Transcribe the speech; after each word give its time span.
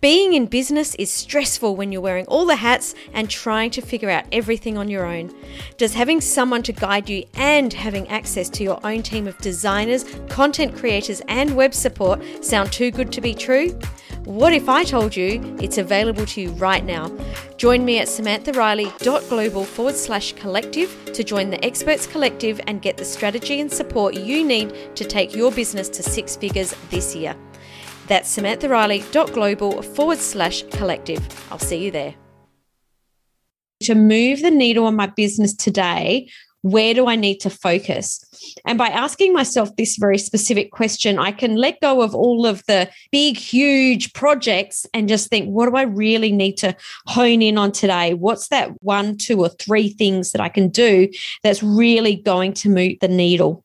Being 0.00 0.32
in 0.32 0.46
business 0.46 0.94
is 0.94 1.10
stressful 1.10 1.76
when 1.76 1.92
you're 1.92 2.00
wearing 2.00 2.24
all 2.24 2.46
the 2.46 2.56
hats 2.56 2.94
and 3.12 3.28
trying 3.28 3.70
to 3.72 3.82
figure 3.82 4.08
out 4.08 4.24
everything 4.32 4.78
on 4.78 4.88
your 4.88 5.04
own. 5.04 5.30
Does 5.76 5.92
having 5.92 6.22
someone 6.22 6.62
to 6.62 6.72
guide 6.72 7.10
you 7.10 7.26
and 7.34 7.70
having 7.70 8.08
access 8.08 8.48
to 8.50 8.64
your 8.64 8.80
own 8.82 9.02
team 9.02 9.26
of 9.26 9.36
designers, 9.38 10.06
content 10.30 10.74
creators, 10.74 11.20
and 11.28 11.54
web 11.54 11.74
support 11.74 12.22
sound 12.42 12.72
too 12.72 12.90
good 12.90 13.12
to 13.12 13.20
be 13.20 13.34
true? 13.34 13.78
What 14.24 14.54
if 14.54 14.70
I 14.70 14.84
told 14.84 15.14
you 15.14 15.56
it's 15.60 15.76
available 15.76 16.24
to 16.24 16.40
you 16.40 16.50
right 16.52 16.84
now? 16.84 17.14
Join 17.58 17.84
me 17.84 17.98
at 17.98 18.08
samanthariley.global 18.08 19.64
forward 19.64 19.96
slash 19.96 20.32
collective 20.32 21.12
to 21.12 21.22
join 21.22 21.50
the 21.50 21.62
Experts 21.62 22.06
Collective 22.06 22.58
and 22.66 22.80
get 22.80 22.96
the 22.96 23.04
strategy 23.04 23.60
and 23.60 23.70
support 23.70 24.14
you 24.14 24.46
need 24.46 24.96
to 24.96 25.04
take 25.04 25.36
your 25.36 25.52
business 25.52 25.90
to 25.90 26.02
six 26.02 26.36
figures 26.36 26.74
this 26.88 27.14
year. 27.14 27.36
That's 28.10 28.36
samanthariley.global 28.36 29.82
forward 29.82 30.18
slash 30.18 30.64
collective. 30.72 31.22
I'll 31.52 31.60
see 31.60 31.76
you 31.76 31.92
there. 31.92 32.16
To 33.84 33.94
move 33.94 34.42
the 34.42 34.50
needle 34.50 34.86
on 34.86 34.96
my 34.96 35.06
business 35.06 35.54
today, 35.54 36.28
where 36.62 36.92
do 36.92 37.06
I 37.06 37.14
need 37.14 37.38
to 37.42 37.50
focus? 37.50 38.24
And 38.66 38.76
by 38.76 38.88
asking 38.88 39.32
myself 39.32 39.76
this 39.76 39.96
very 39.96 40.18
specific 40.18 40.72
question, 40.72 41.20
I 41.20 41.30
can 41.30 41.54
let 41.54 41.80
go 41.80 42.02
of 42.02 42.12
all 42.12 42.46
of 42.46 42.64
the 42.66 42.90
big, 43.12 43.36
huge 43.36 44.12
projects 44.12 44.86
and 44.92 45.08
just 45.08 45.28
think, 45.28 45.46
what 45.46 45.70
do 45.70 45.76
I 45.76 45.82
really 45.82 46.32
need 46.32 46.56
to 46.56 46.74
hone 47.06 47.42
in 47.42 47.58
on 47.58 47.70
today? 47.70 48.14
What's 48.14 48.48
that 48.48 48.70
one, 48.82 49.18
two, 49.18 49.38
or 49.38 49.50
three 49.50 49.88
things 49.88 50.32
that 50.32 50.40
I 50.40 50.48
can 50.48 50.68
do 50.68 51.08
that's 51.44 51.62
really 51.62 52.16
going 52.16 52.54
to 52.54 52.70
move 52.70 52.96
the 53.00 53.06
needle? 53.06 53.64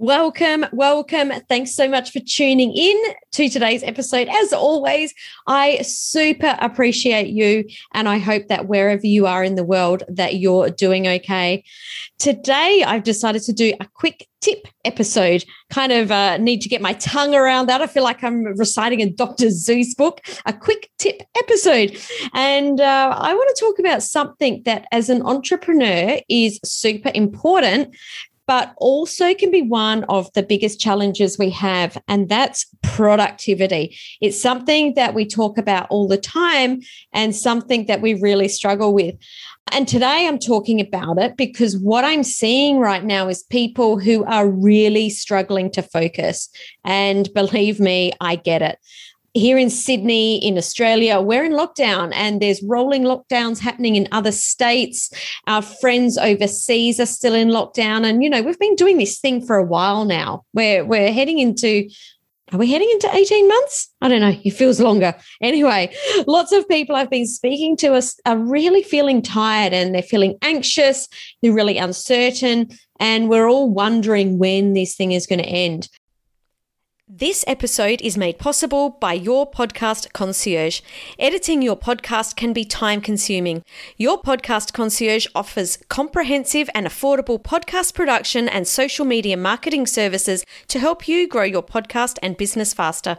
Welcome, 0.00 0.64
welcome. 0.72 1.30
Thanks 1.46 1.74
so 1.74 1.86
much 1.86 2.10
for 2.10 2.20
tuning 2.20 2.74
in 2.74 2.96
to 3.32 3.50
today's 3.50 3.82
episode. 3.82 4.28
As 4.28 4.50
always, 4.50 5.12
I 5.46 5.82
super 5.82 6.56
appreciate 6.58 7.26
you 7.26 7.66
and 7.92 8.08
I 8.08 8.16
hope 8.16 8.48
that 8.48 8.66
wherever 8.66 9.06
you 9.06 9.26
are 9.26 9.44
in 9.44 9.56
the 9.56 9.62
world 9.62 10.04
that 10.08 10.36
you're 10.36 10.70
doing 10.70 11.06
okay. 11.06 11.64
Today 12.18 12.82
I've 12.86 13.02
decided 13.02 13.42
to 13.42 13.52
do 13.52 13.74
a 13.78 13.86
quick 13.92 14.26
tip 14.40 14.66
episode. 14.86 15.44
Kind 15.68 15.92
of 15.92 16.10
uh, 16.10 16.38
need 16.38 16.62
to 16.62 16.68
get 16.70 16.80
my 16.80 16.94
tongue 16.94 17.34
around 17.34 17.66
that. 17.66 17.82
I 17.82 17.86
feel 17.86 18.02
like 18.02 18.24
I'm 18.24 18.44
reciting 18.56 19.02
a 19.02 19.10
Dr. 19.10 19.48
Seuss 19.48 19.94
book, 19.96 20.22
a 20.46 20.52
quick 20.54 20.90
tip 20.98 21.22
episode. 21.36 22.00
And 22.32 22.80
uh, 22.80 23.14
I 23.18 23.34
want 23.34 23.54
to 23.54 23.60
talk 23.60 23.78
about 23.78 24.02
something 24.02 24.62
that 24.64 24.86
as 24.92 25.10
an 25.10 25.20
entrepreneur 25.22 26.20
is 26.30 26.58
super 26.64 27.10
important 27.14 27.94
but 28.50 28.74
also 28.78 29.32
can 29.32 29.52
be 29.52 29.62
one 29.62 30.02
of 30.08 30.28
the 30.32 30.42
biggest 30.42 30.80
challenges 30.80 31.38
we 31.38 31.50
have, 31.50 31.96
and 32.08 32.28
that's 32.28 32.66
productivity. 32.82 33.96
It's 34.20 34.42
something 34.42 34.94
that 34.94 35.14
we 35.14 35.24
talk 35.24 35.56
about 35.56 35.86
all 35.88 36.08
the 36.08 36.18
time 36.18 36.80
and 37.12 37.32
something 37.32 37.86
that 37.86 38.00
we 38.00 38.14
really 38.14 38.48
struggle 38.48 38.92
with. 38.92 39.14
And 39.70 39.86
today 39.86 40.26
I'm 40.26 40.40
talking 40.40 40.80
about 40.80 41.16
it 41.18 41.36
because 41.36 41.78
what 41.78 42.04
I'm 42.04 42.24
seeing 42.24 42.80
right 42.80 43.04
now 43.04 43.28
is 43.28 43.44
people 43.44 44.00
who 44.00 44.24
are 44.24 44.50
really 44.50 45.10
struggling 45.10 45.70
to 45.70 45.82
focus. 45.82 46.48
And 46.84 47.32
believe 47.32 47.78
me, 47.78 48.10
I 48.20 48.34
get 48.34 48.62
it 48.62 48.80
here 49.34 49.56
in 49.58 49.70
Sydney, 49.70 50.44
in 50.44 50.58
Australia, 50.58 51.20
we're 51.20 51.44
in 51.44 51.52
lockdown 51.52 52.10
and 52.14 52.40
there's 52.40 52.62
rolling 52.62 53.02
lockdowns 53.02 53.60
happening 53.60 53.96
in 53.96 54.08
other 54.10 54.32
states. 54.32 55.10
Our 55.46 55.62
friends 55.62 56.18
overseas 56.18 56.98
are 56.98 57.06
still 57.06 57.34
in 57.34 57.48
lockdown. 57.48 58.04
And, 58.04 58.22
you 58.22 58.30
know, 58.30 58.42
we've 58.42 58.58
been 58.58 58.74
doing 58.74 58.98
this 58.98 59.18
thing 59.20 59.44
for 59.44 59.56
a 59.56 59.64
while 59.64 60.04
now. 60.04 60.44
We're, 60.52 60.84
we're 60.84 61.12
heading 61.12 61.38
into, 61.38 61.88
are 62.52 62.58
we 62.58 62.72
heading 62.72 62.90
into 62.90 63.08
18 63.14 63.46
months? 63.46 63.94
I 64.00 64.08
don't 64.08 64.20
know. 64.20 64.36
It 64.42 64.50
feels 64.50 64.80
longer. 64.80 65.14
Anyway, 65.40 65.94
lots 66.26 66.50
of 66.50 66.68
people 66.68 66.96
I've 66.96 67.10
been 67.10 67.28
speaking 67.28 67.76
to 67.78 67.94
us 67.94 68.18
are 68.26 68.36
really 68.36 68.82
feeling 68.82 69.22
tired 69.22 69.72
and 69.72 69.94
they're 69.94 70.02
feeling 70.02 70.38
anxious. 70.42 71.06
They're 71.40 71.52
really 71.52 71.78
uncertain. 71.78 72.70
And 72.98 73.28
we're 73.28 73.48
all 73.48 73.70
wondering 73.70 74.38
when 74.38 74.72
this 74.72 74.96
thing 74.96 75.12
is 75.12 75.26
going 75.26 75.38
to 75.38 75.48
end. 75.48 75.88
This 77.12 77.42
episode 77.48 78.00
is 78.02 78.16
made 78.16 78.38
possible 78.38 78.90
by 78.90 79.14
your 79.14 79.50
podcast 79.50 80.12
concierge. 80.12 80.80
Editing 81.18 81.60
your 81.60 81.74
podcast 81.74 82.36
can 82.36 82.52
be 82.52 82.64
time 82.64 83.00
consuming. 83.00 83.64
Your 83.96 84.22
podcast 84.22 84.72
concierge 84.72 85.26
offers 85.34 85.78
comprehensive 85.88 86.70
and 86.72 86.86
affordable 86.86 87.42
podcast 87.42 87.94
production 87.94 88.48
and 88.48 88.68
social 88.68 89.04
media 89.04 89.36
marketing 89.36 89.88
services 89.88 90.44
to 90.68 90.78
help 90.78 91.08
you 91.08 91.26
grow 91.26 91.42
your 91.42 91.64
podcast 91.64 92.16
and 92.22 92.36
business 92.36 92.72
faster. 92.72 93.18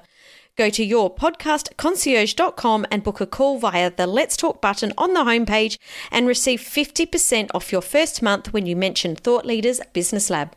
Go 0.56 0.70
to 0.70 0.88
yourpodcastconcierge.com 0.88 2.86
and 2.90 3.04
book 3.04 3.20
a 3.20 3.26
call 3.26 3.60
via 3.60 3.92
the 3.92 4.08
Let's 4.08 4.38
Talk 4.38 4.62
button 4.62 4.94
on 4.98 5.14
the 5.14 5.26
homepage 5.26 5.78
and 6.12 6.28
receive 6.28 6.62
50% 6.62 7.52
off 7.54 7.74
your 7.74 7.82
first 7.82 8.22
month 8.22 8.54
when 8.54 8.66
you 8.66 8.78
mention 8.78 9.18
Thought 9.18 9.46
Leaders 9.46 9.82
Business 9.92 10.30
Lab. 10.30 10.56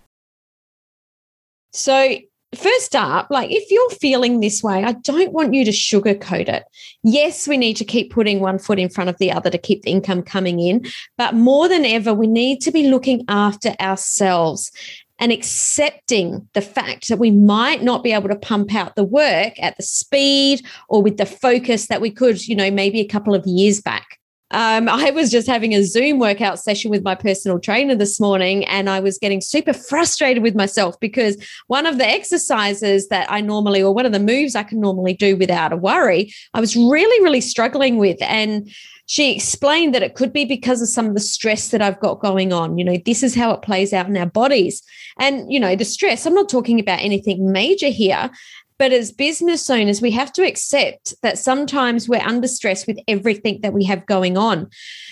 So, 1.72 2.18
first 2.54 2.94
up, 2.94 3.28
like 3.30 3.50
if 3.50 3.70
you're 3.70 3.90
feeling 3.90 4.40
this 4.40 4.62
way, 4.62 4.84
I 4.84 4.92
don't 4.92 5.32
want 5.32 5.54
you 5.54 5.64
to 5.64 5.70
sugarcoat 5.70 6.48
it. 6.48 6.64
Yes, 7.02 7.46
we 7.48 7.56
need 7.56 7.76
to 7.78 7.84
keep 7.84 8.12
putting 8.12 8.40
one 8.40 8.58
foot 8.58 8.78
in 8.78 8.88
front 8.88 9.10
of 9.10 9.18
the 9.18 9.32
other 9.32 9.50
to 9.50 9.58
keep 9.58 9.82
the 9.82 9.90
income 9.90 10.22
coming 10.22 10.60
in. 10.60 10.84
But 11.16 11.34
more 11.34 11.68
than 11.68 11.84
ever, 11.84 12.12
we 12.14 12.26
need 12.26 12.60
to 12.62 12.70
be 12.70 12.88
looking 12.88 13.24
after 13.28 13.74
ourselves 13.80 14.70
and 15.18 15.30
accepting 15.30 16.48
the 16.54 16.60
fact 16.60 17.08
that 17.08 17.18
we 17.18 17.30
might 17.30 17.82
not 17.82 18.02
be 18.02 18.12
able 18.12 18.28
to 18.28 18.36
pump 18.36 18.74
out 18.74 18.96
the 18.96 19.04
work 19.04 19.52
at 19.60 19.76
the 19.76 19.82
speed 19.82 20.64
or 20.88 21.02
with 21.02 21.16
the 21.16 21.26
focus 21.26 21.86
that 21.86 22.00
we 22.00 22.10
could, 22.10 22.46
you 22.46 22.56
know, 22.56 22.70
maybe 22.70 23.00
a 23.00 23.08
couple 23.08 23.34
of 23.34 23.46
years 23.46 23.80
back. 23.80 24.18
Um, 24.54 24.88
I 24.88 25.10
was 25.10 25.32
just 25.32 25.48
having 25.48 25.74
a 25.74 25.82
Zoom 25.82 26.20
workout 26.20 26.60
session 26.60 26.88
with 26.88 27.02
my 27.02 27.16
personal 27.16 27.58
trainer 27.58 27.96
this 27.96 28.20
morning, 28.20 28.64
and 28.66 28.88
I 28.88 29.00
was 29.00 29.18
getting 29.18 29.40
super 29.40 29.72
frustrated 29.72 30.44
with 30.44 30.54
myself 30.54 30.98
because 31.00 31.36
one 31.66 31.86
of 31.86 31.98
the 31.98 32.06
exercises 32.08 33.08
that 33.08 33.30
I 33.32 33.40
normally, 33.40 33.82
or 33.82 33.92
one 33.92 34.06
of 34.06 34.12
the 34.12 34.20
moves 34.20 34.54
I 34.54 34.62
can 34.62 34.80
normally 34.80 35.12
do 35.12 35.36
without 35.36 35.72
a 35.72 35.76
worry, 35.76 36.32
I 36.54 36.60
was 36.60 36.76
really, 36.76 37.24
really 37.24 37.40
struggling 37.40 37.96
with. 37.96 38.16
And 38.22 38.70
she 39.06 39.34
explained 39.34 39.92
that 39.94 40.04
it 40.04 40.14
could 40.14 40.32
be 40.32 40.44
because 40.44 40.80
of 40.80 40.88
some 40.88 41.06
of 41.06 41.14
the 41.14 41.20
stress 41.20 41.68
that 41.68 41.82
I've 41.82 41.98
got 41.98 42.20
going 42.20 42.52
on. 42.52 42.78
You 42.78 42.84
know, 42.84 42.96
this 43.04 43.24
is 43.24 43.34
how 43.34 43.50
it 43.50 43.62
plays 43.62 43.92
out 43.92 44.06
in 44.06 44.16
our 44.16 44.24
bodies. 44.24 44.82
And, 45.18 45.52
you 45.52 45.58
know, 45.58 45.74
the 45.74 45.84
stress, 45.84 46.26
I'm 46.26 46.34
not 46.34 46.48
talking 46.48 46.78
about 46.78 47.00
anything 47.00 47.50
major 47.50 47.88
here, 47.88 48.30
but 48.78 48.92
as 48.92 49.12
business 49.12 49.70
owners, 49.70 50.02
we 50.02 50.10
have 50.12 50.32
to 50.32 50.42
accept 50.42 51.14
that 51.22 51.38
sometimes 51.38 52.08
we're 52.08 52.20
under 52.20 52.48
stress 52.48 52.86
with 52.86 52.98
everything 53.06 53.60
that 53.60 53.72
we 53.72 53.84
have 53.84 54.06
going 54.06 54.36
on. 54.36 54.68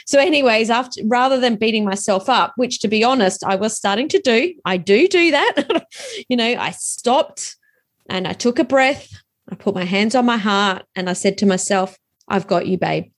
So, 0.07 0.19
anyways, 0.19 0.69
after 0.69 1.01
rather 1.07 1.39
than 1.39 1.57
beating 1.57 1.85
myself 1.85 2.29
up, 2.29 2.53
which 2.57 2.81
to 2.81 2.89
be 2.89 3.05
honest, 3.05 3.45
I 3.45 3.57
was 3.57 3.77
starting 3.77 4.09
to 4.09 4.19
do, 4.21 4.55
I 4.65 4.77
do 4.77 5.07
do 5.07 5.31
that. 5.31 5.87
you 6.29 6.37
know, 6.37 6.45
I 6.45 6.71
stopped 6.73 7.57
and 8.09 8.27
I 8.27 8.33
took 8.33 8.59
a 8.59 8.65
breath. 8.65 9.13
I 9.49 9.55
put 9.55 9.75
my 9.75 9.85
hands 9.85 10.15
on 10.15 10.27
my 10.27 10.39
heart 10.39 10.85
and 10.97 11.09
I 11.09 11.13
said 11.13 11.39
to 11.39 11.47
myself, 11.47 11.97
I've 12.29 12.47
got 12.47 12.67
you, 12.67 12.79
babe. 12.79 13.11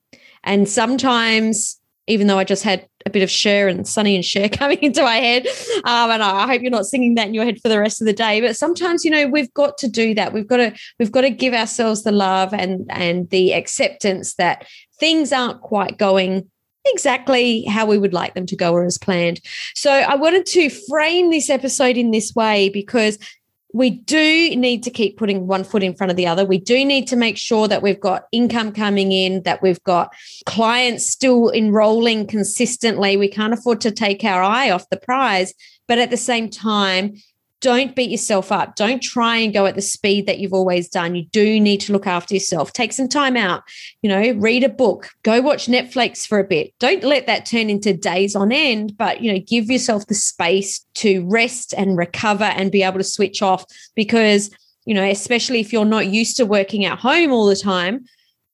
And 0.43 0.69
sometimes, 0.69 1.81
even 2.06 2.26
though 2.26 2.38
I 2.38 2.44
just 2.44 2.64
had 2.64 2.87
a 3.06 3.10
bit 3.10 3.22
of 3.22 3.30
Cher 3.30 3.68
and 3.68 3.86
Sonny 3.86 4.14
and 4.14 4.24
Cher 4.24 4.48
coming 4.52 4.78
into 4.80 5.02
my 5.02 5.16
head. 5.16 5.46
Um, 5.84 6.10
and 6.10 6.22
I 6.22 6.46
hope 6.46 6.62
you're 6.62 6.70
not 6.70 6.86
singing 6.86 7.14
that 7.16 7.28
in 7.28 7.34
your 7.34 7.44
head 7.44 7.60
for 7.60 7.68
the 7.68 7.78
rest 7.78 8.00
of 8.00 8.06
the 8.06 8.12
day. 8.12 8.40
But 8.40 8.56
sometimes, 8.56 9.04
you 9.04 9.10
know, 9.10 9.26
we've 9.26 9.52
got 9.54 9.78
to 9.78 9.88
do 9.88 10.14
that. 10.14 10.32
We've 10.32 10.46
got 10.46 10.58
to 10.58 10.74
we've 10.98 11.12
got 11.12 11.22
to 11.22 11.30
give 11.30 11.54
ourselves 11.54 12.02
the 12.02 12.12
love 12.12 12.54
and 12.54 12.86
and 12.90 13.28
the 13.30 13.52
acceptance 13.52 14.34
that 14.34 14.66
things 14.98 15.32
aren't 15.32 15.60
quite 15.60 15.98
going 15.98 16.50
exactly 16.86 17.64
how 17.64 17.86
we 17.86 17.96
would 17.96 18.12
like 18.12 18.34
them 18.34 18.46
to 18.46 18.56
go 18.56 18.72
or 18.72 18.84
as 18.84 18.98
planned. 18.98 19.40
So 19.74 19.90
I 19.90 20.16
wanted 20.16 20.46
to 20.46 20.68
frame 20.68 21.30
this 21.30 21.48
episode 21.48 21.96
in 21.96 22.10
this 22.10 22.34
way 22.34 22.68
because 22.68 23.18
we 23.75 23.91
do 23.91 24.55
need 24.56 24.85
to 24.85 24.91
keep 24.91 25.19
putting 25.19 25.49
one 25.49 25.65
foot 25.65 25.82
in 25.82 25.97
front 25.97 26.12
of 26.12 26.17
the 26.17 26.29
other. 26.29 26.44
We 26.44 26.59
do 26.59 26.85
need 26.85 27.09
to 27.09 27.17
make 27.17 27.37
sure 27.37 27.67
that 27.67 27.82
we've 27.82 28.00
got 28.00 28.26
income 28.31 28.71
coming 28.71 29.11
in, 29.11 29.43
that 29.43 29.62
we've 29.62 29.82
got 29.82 30.15
clients 30.47 31.05
still 31.05 31.50
enrolling 31.50 32.29
consistently. 32.29 33.17
We 33.17 33.29
can't 33.29 33.53
afford 33.53 33.81
to 33.81 33.91
take 33.91 34.23
our 34.23 34.44
eye 34.44 34.71
off 34.71 34.88
the 34.91 34.97
prize. 34.97 35.53
But 35.88 35.99
at 35.99 36.11
the 36.11 36.17
same 36.17 36.49
time, 36.50 37.15
don't 37.64 37.96
beat 37.96 38.11
yourself 38.11 38.52
up. 38.52 38.76
Don't 38.76 39.02
try 39.02 39.38
and 39.38 39.50
go 39.50 39.64
at 39.64 39.75
the 39.75 39.81
speed 39.81 40.26
that 40.26 40.38
you've 40.38 40.52
always 40.52 40.87
done. 40.87 41.14
You 41.14 41.25
do 41.32 41.58
need 41.58 41.81
to 41.81 41.94
look 41.94 42.06
after 42.06 42.34
yourself. 42.34 42.75
Take 42.75 42.93
some 42.93 43.08
time 43.08 43.38
out, 43.38 43.62
you 44.02 44.11
know, 44.11 44.32
read 44.32 44.64
a 44.64 44.69
book, 44.69 45.08
go 45.22 45.40
watch 45.40 45.66
Netflix 45.66 46.26
for 46.26 46.38
a 46.38 46.44
bit. 46.44 46.75
Don't 46.78 47.02
let 47.02 47.26
that 47.26 47.46
turn 47.46 47.70
into 47.70 47.94
days 47.94 48.37
on 48.37 48.52
end, 48.52 48.99
but, 48.99 49.22
you 49.22 49.32
know, 49.32 49.40
give 49.49 49.70
yourself 49.70 50.06
the 50.08 50.14
space 50.14 50.84
to 50.96 51.26
rest 51.26 51.72
and 51.72 51.96
recover 51.96 52.44
and 52.44 52.70
be 52.70 52.82
able 52.82 52.99
to 52.99 53.05
switch 53.05 53.40
off 53.40 53.64
because, 53.94 54.50
you 54.84 54.93
know, 54.93 55.05
especially 55.05 55.61
if 55.61 55.72
you're 55.72 55.87
not 55.87 56.08
used 56.08 56.37
to 56.37 56.44
working 56.44 56.84
at 56.84 56.99
home 56.99 57.32
all 57.32 57.46
the 57.46 57.56
time, 57.56 58.05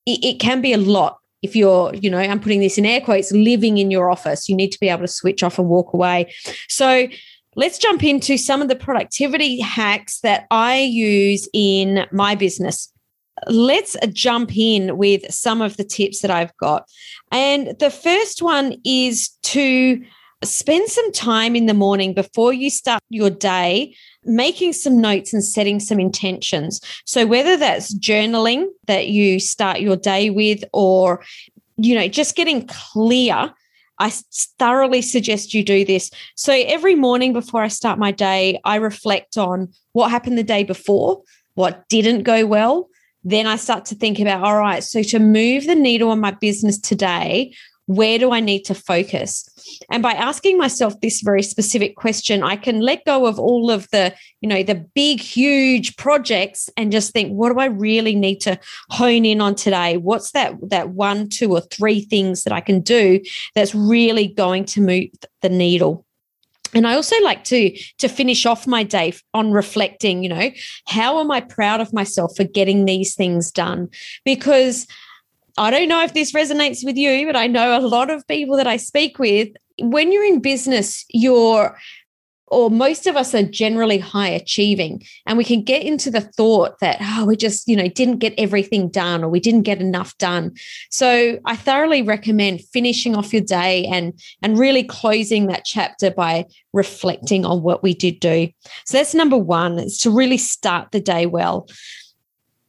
it, 0.07 0.25
it 0.25 0.39
can 0.39 0.61
be 0.61 0.73
a 0.73 0.79
lot 0.79 1.19
if 1.43 1.57
you're, 1.57 1.95
you 1.95 2.11
know, 2.11 2.19
I'm 2.19 2.39
putting 2.39 2.61
this 2.61 2.77
in 2.77 2.85
air 2.85 3.01
quotes, 3.01 3.33
living 3.33 3.79
in 3.79 3.91
your 3.91 4.11
office, 4.11 4.49
you 4.49 4.55
need 4.55 4.73
to 4.73 4.79
be 4.79 4.89
able 4.89 5.03
to 5.03 5.09
switch 5.09 5.43
off 5.43 5.59
and 5.59 5.69
walk 5.69 5.93
away. 5.95 6.33
So 6.69 7.09
let's 7.57 7.79
jump 7.79 8.05
into 8.05 8.37
some 8.37 8.63
of 8.63 8.69
the 8.69 8.77
productivity 8.77 9.61
hacks 9.61 10.21
that 10.21 10.47
I 10.51 10.79
use 10.79 11.49
in 11.53 12.07
my 12.13 12.35
business. 12.35 12.93
Let's 13.47 13.97
jump 14.13 14.57
in 14.57 14.99
with 14.99 15.33
some 15.33 15.63
of 15.63 15.77
the 15.77 15.85
tips 15.85 16.21
that 16.21 16.31
I've 16.31 16.57
got. 16.59 16.89
And 17.33 17.79
the 17.79 17.91
first 17.91 18.43
one 18.43 18.75
is 18.85 19.31
to 19.45 20.03
spend 20.43 20.89
some 20.89 21.13
time 21.13 21.55
in 21.55 21.67
the 21.67 21.75
morning 21.75 22.15
before 22.15 22.53
you 22.53 22.71
start 22.71 23.03
your 23.11 23.31
day 23.31 23.95
making 24.25 24.73
some 24.73 25.01
notes 25.01 25.33
and 25.33 25.45
setting 25.45 25.81
some 25.81 26.01
intentions. 26.01 26.81
So 27.05 27.27
whether 27.27 27.57
that's 27.57 27.95
journaling 27.95 28.67
that 28.87 29.09
you 29.09 29.41
start 29.41 29.81
your 29.81 29.97
day 29.97 30.31
with 30.31 30.65
or 30.73 31.25
you 31.77 31.95
know 31.95 32.09
just 32.09 32.37
getting 32.37 32.67
clear 32.67 33.53
I 34.01 34.11
thoroughly 34.59 35.03
suggest 35.03 35.55
you 35.55 35.63
do 35.63 35.85
this. 35.85 36.11
So 36.35 36.53
every 36.53 36.95
morning 36.95 37.33
before 37.33 37.63
I 37.63 37.69
start 37.69 37.99
my 37.99 38.11
day, 38.11 38.59
I 38.65 38.77
reflect 38.77 39.37
on 39.37 39.73
what 39.93 40.11
happened 40.11 40.39
the 40.39 40.43
day 40.43 40.65
before, 40.65 41.23
what 41.55 41.87
didn't 41.89 42.23
go 42.23 42.47
well. 42.47 42.89
Then 43.23 43.47
I 43.47 43.57
start 43.57 43.85
to 43.87 43.95
think 43.95 44.19
about, 44.19 44.43
all 44.43 44.57
right, 44.57 44.83
so 44.83 45.03
to 45.03 45.19
move 45.19 45.67
the 45.67 45.75
needle 45.75 46.11
on 46.11 46.21
my 46.21 46.31
business 46.31 46.79
today, 46.79 47.55
where 47.91 48.21
do 48.21 48.31
I 48.31 48.39
need 48.39 48.63
to 48.67 48.75
focus? 48.75 49.49
And 49.91 50.01
by 50.01 50.13
asking 50.13 50.57
myself 50.59 51.01
this 51.01 51.23
very 51.23 51.43
specific 51.43 51.97
question, 51.97 52.45
I 52.45 52.55
can 52.55 52.79
let 52.79 53.05
go 53.05 53.27
of 53.27 53.41
all 53.41 53.69
of 53.69 53.89
the, 53.91 54.15
you 54.41 54.49
know, 54.49 54.63
the 54.63 54.77
big, 54.95 55.19
huge 55.19 55.97
projects 55.97 56.71
and 56.77 56.93
just 56.93 57.13
think, 57.13 57.33
what 57.33 57.53
do 57.53 57.59
I 57.59 57.65
really 57.65 58.15
need 58.15 58.39
to 58.43 58.61
hone 58.91 59.25
in 59.25 59.41
on 59.41 59.57
today? 59.57 59.97
What's 59.97 60.31
that 60.33 60.55
that 60.71 60.91
one, 60.91 61.29
two, 61.29 61.51
or 61.51 61.63
three 61.63 62.03
things 62.03 62.45
that 62.45 62.53
I 62.53 62.61
can 62.61 62.81
do 62.81 63.21
that's 63.57 63.75
really 63.75 64.29
going 64.29 64.67
to 64.67 64.81
move 64.81 65.09
the 65.43 65.49
needle? 65.49 66.07
and 66.73 66.87
i 66.87 66.95
also 66.95 67.17
like 67.25 67.43
to 67.43 67.77
to 67.99 68.09
finish 68.09 68.47
off 68.47 68.65
my 68.65 68.85
day 68.85 69.13
on 69.35 69.51
reflecting 69.51 70.23
you 70.23 70.29
know 70.29 70.53
how 70.87 71.19
am 71.19 71.29
i 71.29 71.41
proud 71.41 71.81
of 71.81 71.93
myself 71.93 72.31
for 72.37 72.45
getting 72.45 72.85
these 72.85 73.17
things 73.17 73.51
done 73.51 73.89
because 74.25 74.87
I 75.59 75.71
don't 75.71 75.89
know 75.89 76.03
if 76.03 76.15
this 76.15 76.33
resonates 76.33 76.85
with 76.85 76.97
you, 76.97 77.27
but 77.27 77.37
I 77.37 77.47
know 77.47 77.79
a 77.79 77.81
lot 77.81 78.11
of 78.11 78.27
people 78.27 78.57
that 78.57 78.67
I 78.67 78.77
speak 78.77 79.19
with, 79.19 79.49
when 79.79 80.13
you're 80.13 80.25
in 80.25 80.41
business, 80.41 81.05
you're 81.11 81.77
or 82.51 82.69
most 82.69 83.07
of 83.07 83.17
us 83.17 83.35
are 83.35 83.45
generally 83.45 83.99
high 83.99 84.29
achieving 84.29 85.03
and 85.27 85.39
we 85.39 85.45
can 85.45 85.63
get 85.63 85.83
into 85.83 86.11
the 86.11 86.21
thought 86.21 86.79
that 86.81 86.99
oh 87.01 87.25
we 87.25 87.37
just 87.37 87.67
you 87.69 87.77
know 87.77 87.89
didn't 87.89 88.19
get 88.19 88.35
everything 88.37 88.89
done 88.89 89.23
or 89.23 89.29
we 89.29 89.41
didn't 89.41 89.63
get 89.63 89.81
enough 89.81 90.17
done. 90.19 90.53
So 90.91 91.39
i 91.47 91.57
thoroughly 91.57 92.03
recommend 92.03 92.63
finishing 92.73 93.17
off 93.17 93.33
your 93.33 93.43
day 93.43 93.87
and 93.87 94.21
and 94.43 94.59
really 94.59 94.83
closing 94.83 95.47
that 95.47 95.65
chapter 95.65 96.11
by 96.11 96.47
reflecting 96.73 97.45
on 97.45 97.63
what 97.63 97.83
we 97.83 97.95
did 97.95 98.21
do. 98.21 98.49
So 98.85 98.99
that's 98.99 99.15
number 99.15 99.39
one 99.39 99.79
is 99.79 99.99
to 99.99 100.11
really 100.11 100.39
start 100.39 100.91
the 100.91 101.01
day 101.01 101.27
well. 101.27 101.69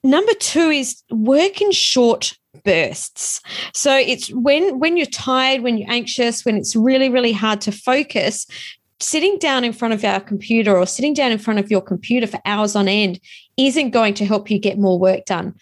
Number 0.03 0.33
two 0.33 0.69
is 0.69 1.03
work 1.11 1.61
in 1.61 1.71
short 1.71 2.37
bursts 2.63 3.41
so 3.73 3.95
it's 3.95 4.29
when 4.31 4.77
when 4.79 4.97
you're 4.97 5.05
tired 5.05 5.61
when 5.61 5.77
you're 5.77 5.91
anxious 5.91 6.43
when 6.43 6.57
it's 6.57 6.75
really 6.75 7.09
really 7.09 7.31
hard 7.31 7.61
to 7.61 7.71
focus 7.71 8.45
sitting 8.99 9.37
down 9.39 9.63
in 9.63 9.73
front 9.73 9.93
of 9.93 10.03
our 10.03 10.19
computer 10.19 10.77
or 10.77 10.85
sitting 10.85 11.13
down 11.13 11.31
in 11.31 11.37
front 11.37 11.59
of 11.59 11.71
your 11.71 11.81
computer 11.81 12.27
for 12.27 12.39
hours 12.45 12.75
on 12.75 12.87
end 12.87 13.19
isn't 13.57 13.91
going 13.91 14.13
to 14.13 14.25
help 14.25 14.51
you 14.51 14.59
get 14.59 14.77
more 14.77 14.99
work 14.99 15.25
done 15.25 15.55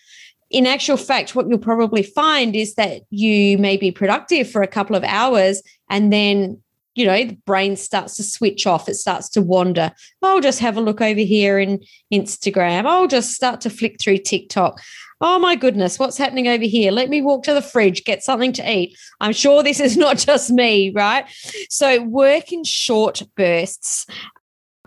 in 0.49 0.65
actual 0.65 0.97
fact 0.97 1.35
what 1.35 1.47
you'll 1.47 1.59
probably 1.59 2.03
find 2.03 2.55
is 2.55 2.75
that 2.75 3.01
you 3.11 3.57
may 3.59 3.77
be 3.77 3.91
productive 3.91 4.49
for 4.49 4.61
a 4.61 4.67
couple 4.67 4.95
of 4.95 5.03
hours 5.03 5.61
and 5.89 6.11
then 6.11 6.59
you 6.95 7.05
know, 7.05 7.23
the 7.23 7.37
brain 7.45 7.77
starts 7.77 8.17
to 8.17 8.23
switch 8.23 8.67
off. 8.67 8.89
It 8.89 8.95
starts 8.95 9.29
to 9.29 9.41
wander. 9.41 9.93
I'll 10.21 10.41
just 10.41 10.59
have 10.59 10.75
a 10.75 10.81
look 10.81 10.99
over 10.99 11.21
here 11.21 11.57
in 11.57 11.81
Instagram. 12.11 12.85
I'll 12.85 13.07
just 13.07 13.31
start 13.31 13.61
to 13.61 13.69
flick 13.69 14.01
through 14.01 14.17
TikTok. 14.17 14.81
Oh 15.21 15.37
my 15.37 15.55
goodness, 15.55 15.99
what's 15.99 16.17
happening 16.17 16.47
over 16.47 16.63
here? 16.63 16.91
Let 16.91 17.09
me 17.09 17.21
walk 17.21 17.43
to 17.43 17.53
the 17.53 17.61
fridge, 17.61 18.05
get 18.05 18.23
something 18.23 18.53
to 18.53 18.71
eat. 18.71 18.97
I'm 19.19 19.33
sure 19.33 19.63
this 19.63 19.79
is 19.79 19.97
not 20.05 20.17
just 20.17 20.49
me, 20.49 20.91
right? 20.91 21.25
So 21.69 22.01
work 22.03 22.53
in 22.53 22.63
short 22.63 23.21
bursts. 23.35 24.05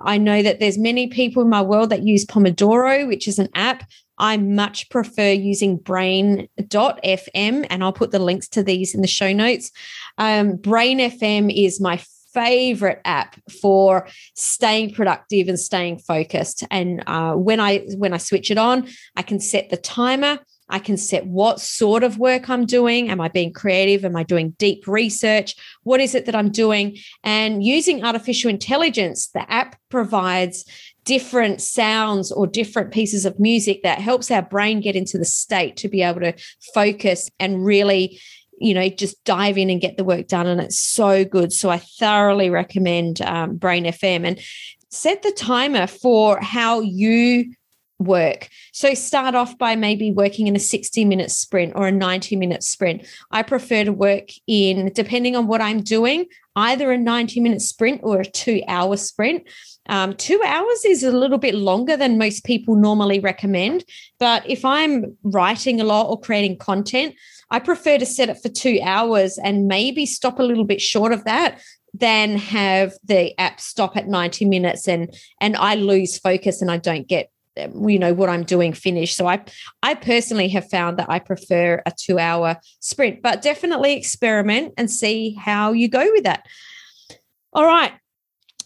I 0.00 0.18
know 0.18 0.42
that 0.42 0.58
there's 0.58 0.78
many 0.78 1.06
people 1.08 1.42
in 1.42 1.50
my 1.50 1.62
world 1.62 1.90
that 1.90 2.06
use 2.06 2.24
Pomodoro, 2.24 3.06
which 3.06 3.28
is 3.28 3.38
an 3.38 3.48
app. 3.54 3.84
I 4.18 4.36
much 4.36 4.88
prefer 4.88 5.32
using 5.32 5.76
brain.fm, 5.76 7.66
and 7.68 7.84
I'll 7.84 7.92
put 7.92 8.10
the 8.10 8.18
links 8.18 8.48
to 8.48 8.62
these 8.62 8.94
in 8.94 9.00
the 9.00 9.06
show 9.06 9.32
notes. 9.32 9.70
Um, 10.18 10.56
Brain 10.56 10.98
FM 10.98 11.52
is 11.54 11.80
my 11.80 12.00
favorite 12.32 13.00
app 13.04 13.36
for 13.60 14.08
staying 14.34 14.94
productive 14.94 15.48
and 15.48 15.58
staying 15.58 15.98
focused. 15.98 16.64
And 16.70 17.02
uh, 17.06 17.34
when 17.34 17.60
I 17.60 17.78
when 17.96 18.12
I 18.12 18.18
switch 18.18 18.50
it 18.50 18.58
on, 18.58 18.88
I 19.16 19.22
can 19.22 19.40
set 19.40 19.70
the 19.70 19.76
timer. 19.76 20.38
I 20.68 20.78
can 20.78 20.96
set 20.96 21.26
what 21.26 21.60
sort 21.60 22.02
of 22.02 22.18
work 22.18 22.48
I'm 22.48 22.64
doing. 22.64 23.10
Am 23.10 23.20
I 23.20 23.28
being 23.28 23.52
creative? 23.52 24.06
Am 24.06 24.16
I 24.16 24.22
doing 24.22 24.54
deep 24.58 24.88
research? 24.88 25.54
What 25.82 26.00
is 26.00 26.14
it 26.14 26.24
that 26.26 26.34
I'm 26.34 26.50
doing? 26.50 26.96
And 27.22 27.62
using 27.62 28.02
artificial 28.02 28.48
intelligence, 28.48 29.28
the 29.28 29.50
app 29.52 29.76
provides 29.90 30.64
different 31.04 31.60
sounds 31.60 32.32
or 32.32 32.46
different 32.46 32.92
pieces 32.92 33.26
of 33.26 33.38
music 33.38 33.82
that 33.82 33.98
helps 33.98 34.30
our 34.30 34.40
brain 34.40 34.80
get 34.80 34.96
into 34.96 35.18
the 35.18 35.24
state 35.26 35.76
to 35.76 35.88
be 35.88 36.00
able 36.00 36.20
to 36.20 36.32
focus 36.72 37.30
and 37.38 37.66
really 37.66 38.18
you 38.62 38.74
know, 38.74 38.88
just 38.88 39.22
dive 39.24 39.58
in 39.58 39.70
and 39.70 39.80
get 39.80 39.96
the 39.96 40.04
work 40.04 40.28
done. 40.28 40.46
And 40.46 40.60
it's 40.60 40.78
so 40.78 41.24
good. 41.24 41.52
So 41.52 41.70
I 41.70 41.78
thoroughly 41.78 42.50
recommend 42.50 43.20
um, 43.22 43.56
Brain 43.56 43.84
FM 43.84 44.26
and 44.26 44.40
set 44.90 45.22
the 45.22 45.32
timer 45.32 45.86
for 45.86 46.38
how 46.40 46.80
you 46.80 47.52
work. 47.98 48.48
So 48.72 48.94
start 48.94 49.34
off 49.34 49.56
by 49.58 49.76
maybe 49.76 50.10
working 50.10 50.46
in 50.46 50.56
a 50.56 50.60
60 50.60 51.04
minute 51.04 51.30
sprint 51.30 51.72
or 51.76 51.88
a 51.88 51.92
90 51.92 52.36
minute 52.36 52.62
sprint. 52.62 53.06
I 53.30 53.42
prefer 53.42 53.84
to 53.84 53.92
work 53.92 54.28
in, 54.46 54.92
depending 54.94 55.36
on 55.36 55.46
what 55.46 55.60
I'm 55.60 55.82
doing, 55.82 56.26
either 56.56 56.92
a 56.92 56.98
90 56.98 57.40
minute 57.40 57.62
sprint 57.62 58.00
or 58.02 58.20
a 58.20 58.24
two 58.24 58.62
hour 58.68 58.96
sprint. 58.96 59.44
Um, 59.88 60.14
two 60.14 60.40
hours 60.46 60.84
is 60.84 61.02
a 61.02 61.10
little 61.10 61.38
bit 61.38 61.54
longer 61.54 61.96
than 61.96 62.18
most 62.18 62.44
people 62.44 62.76
normally 62.76 63.18
recommend. 63.18 63.84
But 64.18 64.48
if 64.48 64.64
I'm 64.64 65.16
writing 65.22 65.80
a 65.80 65.84
lot 65.84 66.08
or 66.08 66.20
creating 66.20 66.58
content, 66.58 67.14
I 67.52 67.60
prefer 67.60 67.98
to 67.98 68.06
set 68.06 68.30
it 68.30 68.42
for 68.42 68.48
two 68.48 68.80
hours 68.82 69.38
and 69.38 69.68
maybe 69.68 70.06
stop 70.06 70.40
a 70.40 70.42
little 70.42 70.64
bit 70.64 70.80
short 70.80 71.12
of 71.12 71.22
that 71.24 71.60
than 71.94 72.38
have 72.38 72.94
the 73.04 73.38
app 73.38 73.60
stop 73.60 73.96
at 73.96 74.08
90 74.08 74.46
minutes 74.46 74.88
and 74.88 75.14
and 75.40 75.56
I 75.56 75.74
lose 75.74 76.18
focus 76.18 76.62
and 76.62 76.70
I 76.70 76.78
don't 76.78 77.06
get 77.06 77.30
um, 77.60 77.86
you 77.86 77.98
know 77.98 78.14
what 78.14 78.30
I'm 78.30 78.44
doing 78.44 78.72
finished. 78.72 79.14
So 79.14 79.26
I 79.26 79.44
I 79.82 79.94
personally 79.94 80.48
have 80.48 80.70
found 80.70 80.98
that 80.98 81.10
I 81.10 81.18
prefer 81.18 81.82
a 81.84 81.92
2 81.94 82.18
hour 82.18 82.56
sprint, 82.80 83.22
but 83.22 83.42
definitely 83.42 83.92
experiment 83.92 84.72
and 84.78 84.90
see 84.90 85.34
how 85.34 85.72
you 85.72 85.88
go 85.88 86.10
with 86.12 86.24
that. 86.24 86.46
All 87.52 87.66
right. 87.66 87.92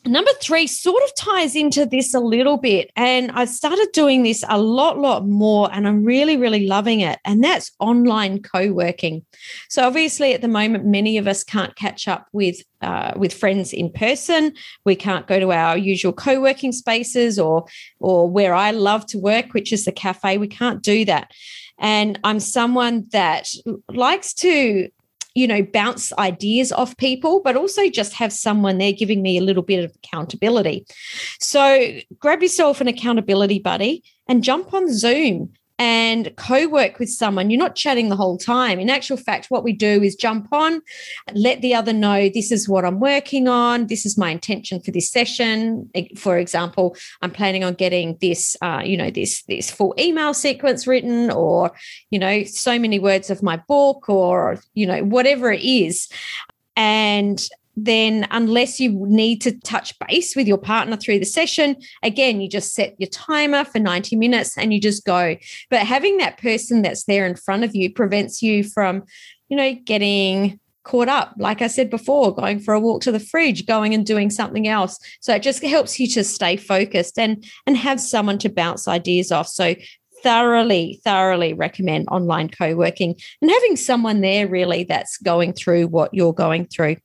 Number 0.07 0.31
three 0.41 0.67
sort 0.67 1.03
of 1.03 1.15
ties 1.17 1.57
into 1.57 1.85
this 1.85 2.15
a 2.15 2.21
little 2.21 2.57
bit. 2.57 2.91
And 2.97 3.31
I 3.33 3.45
started 3.45 3.89
doing 3.93 4.23
this 4.23 4.45
a 4.49 4.59
lot, 4.59 4.99
lot 4.99 5.27
more, 5.27 5.69
and 5.73 5.87
I'm 5.87 6.05
really, 6.05 6.37
really 6.37 6.67
loving 6.67 7.01
it. 7.01 7.19
And 7.25 7.43
that's 7.43 7.73
online 7.81 8.43
co 8.43 8.73
working. 8.73 9.25
So, 9.69 9.85
obviously, 9.87 10.33
at 10.33 10.43
the 10.43 10.49
moment, 10.49 10.85
many 10.85 11.19
of 11.19 11.27
us 11.27 11.43
can't 11.43 11.75
catch 11.77 12.09
up 12.09 12.27
with. 12.33 12.63
Uh, 12.83 13.11
with 13.17 13.33
friends 13.33 13.73
in 13.73 13.91
person, 13.91 14.53
we 14.85 14.95
can't 14.95 15.27
go 15.27 15.41
to 15.41 15.51
our 15.51 15.79
usual 15.79 16.13
co-working 16.13 16.73
spaces 16.73 17.39
or 17.39 17.65
or 18.01 18.29
where 18.29 18.55
I 18.55 18.71
love 18.71 19.07
to 19.07 19.19
work, 19.19 19.55
which 19.55 19.73
is 19.73 19.87
the 19.87 19.93
cafe. 19.93 20.37
We 20.37 20.47
can't 20.47 20.83
do 20.83 21.07
that, 21.07 21.31
and 21.79 22.21
I'm 22.23 22.39
someone 22.39 23.07
that 23.13 23.49
likes 23.89 24.35
to 24.35 24.91
you 25.37 25.47
know, 25.47 25.63
bounce 25.63 26.15
ideas 26.15 26.73
off 26.73 26.97
people, 26.97 27.43
but 27.45 27.57
also 27.57 27.91
just 27.91 28.15
have 28.15 28.33
someone 28.33 28.79
there 28.79 28.93
giving 28.93 29.21
me 29.21 29.37
a 29.37 29.43
little 29.43 29.63
bit 29.63 29.85
of 29.85 29.95
accountability. 30.03 30.87
So 31.41 31.93
grab 32.19 32.43
yourself 32.43 32.81
an 32.81 32.89
accountability 32.89 33.59
buddy 33.59 34.03
and 34.27 34.43
jump 34.43 34.73
on 34.73 34.91
Zoom 34.91 35.53
and 35.79 36.35
co 36.37 36.67
work 36.69 36.99
with 36.99 37.11
someone, 37.11 37.51
you're 37.51 37.59
not 37.59 37.77
chatting 37.77 38.09
the 38.09 38.17
whole 38.17 38.39
time. 38.39 38.81
In 38.81 38.89
actual 38.89 39.17
fact, 39.17 39.47
what 39.51 39.63
we 39.63 39.73
do 39.73 40.03
is 40.03 40.15
jump 40.15 40.49
on, 40.53 40.81
let 41.35 41.61
the 41.61 41.75
other 41.75 41.93
know 41.93 42.29
this 42.29 42.51
is 42.51 42.69
what 42.69 42.85
I'm 42.85 42.99
working 42.99 43.47
on, 43.47 43.89
this 43.89 44.07
is 44.07 44.17
my 44.17 44.31
intention 44.31 44.81
for 44.81 44.91
this 44.91 45.11
session. 45.11 45.91
For 46.17 46.39
example, 46.39 46.97
I'm 47.21 47.31
planning 47.31 47.63
on 47.63 47.75
getting 47.75 48.17
this, 48.21 48.57
uh, 48.63 48.83
you 48.85 48.97
know, 48.97 49.11
this 49.11 49.43
this 49.45 49.71
full 49.71 49.95
email 49.99 50.33
sequence 50.33 50.87
written, 50.87 51.31
or 51.31 51.73
you 52.11 52.19
know, 52.19 52.45
so 52.45 52.79
many 52.79 52.99
words 52.99 53.29
of 53.29 53.43
my 53.43 53.57
book, 53.69 54.09
or 54.09 54.59
you 54.75 54.87
know, 54.87 55.05
whatever 55.05 55.53
it 55.53 55.63
is. 55.63 56.09
And 56.75 57.47
then 57.77 58.27
unless 58.31 58.81
you 58.81 58.93
need 59.07 59.43
to 59.43 59.59
touch 59.61 59.95
base 60.09 60.35
with 60.35 60.49
your 60.49 60.59
partner 60.59 60.97
through 60.97 61.19
the 61.19 61.27
session, 61.27 61.77
again, 62.03 62.41
you 62.41 62.49
just 62.49 62.75
set 62.75 62.95
your 62.99 63.11
timer 63.11 63.65
for 63.65 63.79
90 63.79 64.17
minutes 64.17 64.57
and 64.57 64.73
you 64.73 64.81
just 64.81 65.05
go. 65.05 65.37
But 65.69 65.81
having 65.81 66.17
that 66.17 66.39
person 66.39 66.83
that's 66.83 67.05
there 67.05 67.27
in 67.27 67.37
front 67.37 67.65
of 67.65 67.75
you 67.75 67.93
prevents 67.93 68.43
you 68.43 68.65
from, 68.65 69.05
you 69.49 69.57
know, 69.57 69.75
getting 69.85 70.59
caught 70.85 71.09
up. 71.09 71.35
Like 71.37 71.61
I 71.61 71.67
said 71.67 71.91
before, 71.91 72.35
going 72.35 72.61
for 72.61 72.73
a 72.73 72.81
walk 72.81 73.03
to 73.03 73.13
the 73.13 73.21
fridge, 73.21 73.67
going 73.67 73.93
and 73.93 74.07
doing 74.07 74.31
something 74.31 74.67
else. 74.69 74.99
So 75.21 75.35
it 75.35 75.43
just 75.43 75.63
helps 75.63 76.01
you 76.01 76.09
to 76.11 76.25
stay 76.25 76.57
focused 76.57 77.19
and 77.19 77.45
and 77.67 77.77
have 77.77 78.01
someone 78.01 78.39
to 78.39 78.49
bounce 78.49 78.89
ideas 78.89 79.31
off. 79.33 79.49
So 79.49 79.75
thoroughly, 80.23 81.01
thoroughly 81.05 81.53
recommend 81.53 82.09
online 82.09 82.49
co-working 82.49 83.17
and 83.43 83.51
having 83.51 83.77
someone 83.77 84.23
there 84.23 84.49
really 84.49 84.85
that's 84.85 85.19
going 85.19 85.53
through 85.53 85.89
what 85.89 86.15
you're 86.15 86.33
going 86.33 86.67
through 86.67 86.97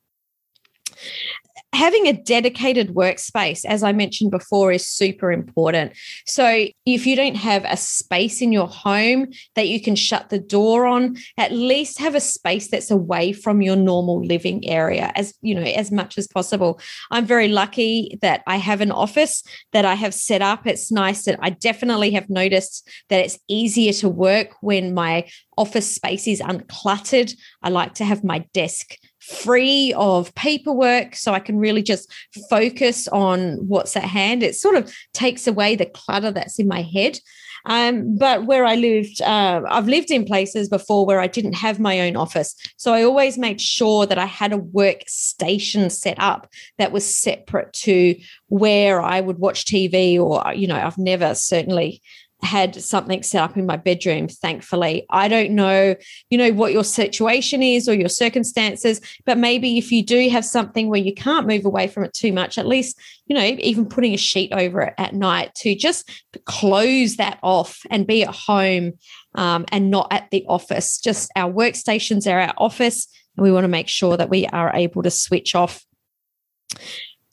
having 1.73 2.07
a 2.07 2.13
dedicated 2.13 2.89
workspace, 2.89 3.63
as 3.65 3.81
I 3.81 3.91
mentioned 3.93 4.31
before, 4.31 4.71
is 4.71 4.85
super 4.85 5.31
important. 5.31 5.93
So, 6.25 6.67
if 6.85 7.07
you 7.07 7.15
don't 7.15 7.35
have 7.35 7.63
a 7.65 7.77
space 7.77 8.41
in 8.41 8.51
your 8.51 8.67
home 8.67 9.27
that 9.55 9.67
you 9.67 9.81
can 9.81 9.95
shut 9.95 10.29
the 10.29 10.39
door 10.39 10.85
on, 10.85 11.17
at 11.37 11.51
least 11.51 11.99
have 11.99 12.15
a 12.15 12.19
space 12.19 12.69
that's 12.69 12.91
away 12.91 13.31
from 13.31 13.61
your 13.61 13.75
normal 13.75 14.23
living 14.23 14.67
area, 14.67 15.11
as 15.15 15.33
you 15.41 15.55
know, 15.55 15.61
as 15.61 15.91
much 15.91 16.17
as 16.17 16.27
possible. 16.27 16.79
I'm 17.09 17.25
very 17.25 17.47
lucky 17.47 18.17
that 18.21 18.43
I 18.47 18.57
have 18.57 18.81
an 18.81 18.91
office 18.91 19.43
that 19.71 19.85
I 19.85 19.95
have 19.95 20.13
set 20.13 20.41
up. 20.41 20.67
It's 20.67 20.91
nice 20.91 21.23
that 21.25 21.39
I 21.41 21.51
definitely 21.51 22.11
have 22.11 22.29
noticed 22.29 22.87
that 23.09 23.23
it's 23.23 23.39
easier 23.47 23.93
to 23.93 24.09
work 24.09 24.49
when 24.61 24.93
my 24.93 25.27
office 25.57 25.95
space 25.95 26.27
is 26.27 26.41
uncluttered. 26.41 27.33
I 27.63 27.69
like 27.69 27.93
to 27.95 28.05
have 28.05 28.23
my 28.23 28.39
desk 28.53 28.97
free 29.21 29.93
of 29.95 30.33
paperwork 30.35 31.15
so 31.15 31.33
I 31.33 31.39
can 31.39 31.57
really 31.57 31.83
just 31.83 32.11
focus 32.49 33.07
on 33.09 33.67
what's 33.67 33.95
at 33.95 34.03
hand. 34.03 34.43
It 34.43 34.55
sort 34.55 34.75
of 34.75 34.93
takes 35.13 35.47
away 35.47 35.75
the 35.75 35.85
clutter 35.85 36.31
that's 36.31 36.59
in 36.59 36.67
my 36.67 36.81
head. 36.81 37.19
Um, 37.65 38.17
but 38.17 38.45
where 38.45 38.65
I 38.65 38.75
lived, 38.75 39.21
uh, 39.21 39.61
I've 39.67 39.87
lived 39.87 40.09
in 40.09 40.25
places 40.25 40.67
before 40.67 41.05
where 41.05 41.19
I 41.19 41.27
didn't 41.27 41.53
have 41.53 41.79
my 41.79 42.01
own 42.01 42.15
office. 42.15 42.55
So 42.77 42.93
I 42.93 43.03
always 43.03 43.37
made 43.37 43.61
sure 43.61 44.05
that 44.07 44.17
I 44.17 44.25
had 44.25 44.51
a 44.51 44.57
workstation 44.57 45.91
set 45.91 46.17
up 46.19 46.49
that 46.79 46.91
was 46.91 47.15
separate 47.15 47.71
to 47.73 48.15
where 48.47 49.01
I 49.01 49.21
would 49.21 49.37
watch 49.37 49.65
TV 49.65 50.19
or, 50.19 50.53
you 50.53 50.67
know, 50.67 50.75
I've 50.75 50.97
never 50.97 51.35
certainly 51.35 52.01
had 52.43 52.75
something 52.81 53.23
set 53.23 53.41
up 53.41 53.57
in 53.57 53.65
my 53.65 53.77
bedroom 53.77 54.27
thankfully. 54.27 55.05
I 55.09 55.27
don't 55.27 55.51
know 55.51 55.95
you 56.29 56.37
know 56.37 56.51
what 56.51 56.73
your 56.73 56.83
situation 56.83 57.61
is 57.61 57.87
or 57.87 57.93
your 57.93 58.09
circumstances 58.09 59.01
but 59.25 59.37
maybe 59.37 59.77
if 59.77 59.91
you 59.91 60.03
do 60.03 60.29
have 60.29 60.45
something 60.45 60.89
where 60.89 60.99
you 60.99 61.13
can't 61.13 61.47
move 61.47 61.65
away 61.65 61.87
from 61.87 62.03
it 62.03 62.13
too 62.13 62.33
much 62.33 62.57
at 62.57 62.67
least 62.67 62.99
you 63.27 63.35
know 63.35 63.43
even 63.43 63.85
putting 63.85 64.13
a 64.13 64.17
sheet 64.17 64.51
over 64.53 64.81
it 64.81 64.93
at 64.97 65.13
night 65.13 65.53
to 65.55 65.75
just 65.75 66.09
close 66.45 67.17
that 67.17 67.39
off 67.43 67.81
and 67.89 68.07
be 68.07 68.23
at 68.23 68.33
home 68.33 68.93
um, 69.35 69.65
and 69.71 69.89
not 69.89 70.07
at 70.11 70.29
the 70.31 70.45
office. 70.47 70.99
Just 70.99 71.31
our 71.35 71.51
workstations 71.51 72.31
are 72.31 72.39
our 72.39 72.53
office 72.57 73.07
and 73.37 73.43
we 73.43 73.51
want 73.51 73.63
to 73.63 73.69
make 73.69 73.87
sure 73.87 74.17
that 74.17 74.29
we 74.29 74.45
are 74.47 74.71
able 74.73 75.03
to 75.03 75.11
switch 75.11 75.55
off. 75.55 75.85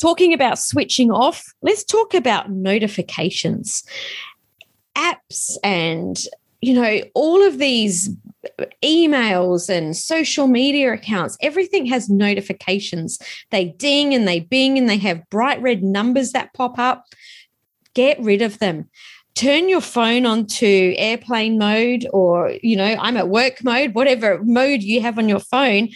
Talking 0.01 0.33
about 0.33 0.59
switching 0.59 1.11
off, 1.11 1.45
let's 1.61 1.85
talk 1.85 2.15
about 2.15 2.51
notifications 2.51 3.83
apps 4.99 5.57
and 5.63 6.21
you 6.61 6.75
know 6.75 7.01
all 7.15 7.47
of 7.47 7.59
these 7.59 8.11
emails 8.83 9.69
and 9.69 9.97
social 9.97 10.47
media 10.47 10.93
accounts 10.93 11.37
everything 11.41 11.87
has 11.87 12.09
notifications. 12.09 13.19
They 13.51 13.67
ding 13.67 14.15
and 14.15 14.27
they 14.27 14.41
bing 14.41 14.79
and 14.79 14.89
they 14.89 14.99
have 14.99 15.29
bright 15.31 15.61
red 15.63 15.83
numbers 15.83 16.33
that 16.33 16.53
pop 16.55 16.79
up. 16.79 17.05
Get 17.95 18.21
rid 18.21 18.43
of 18.43 18.59
them 18.59 18.89
turn 19.39 19.69
your 19.69 19.81
phone 19.81 20.27
onto 20.27 20.95
airplane 20.97 21.59
mode 21.59 22.05
or 22.13 22.53
you 22.61 22.77
know 22.77 22.97
i'm 22.99 23.17
at 23.17 23.29
work 23.29 23.63
mode 23.63 23.95
whatever 23.95 24.43
mode 24.43 24.83
you 24.83 25.01
have 25.01 25.17
on 25.17 25.29
your 25.29 25.39
phone 25.39 25.89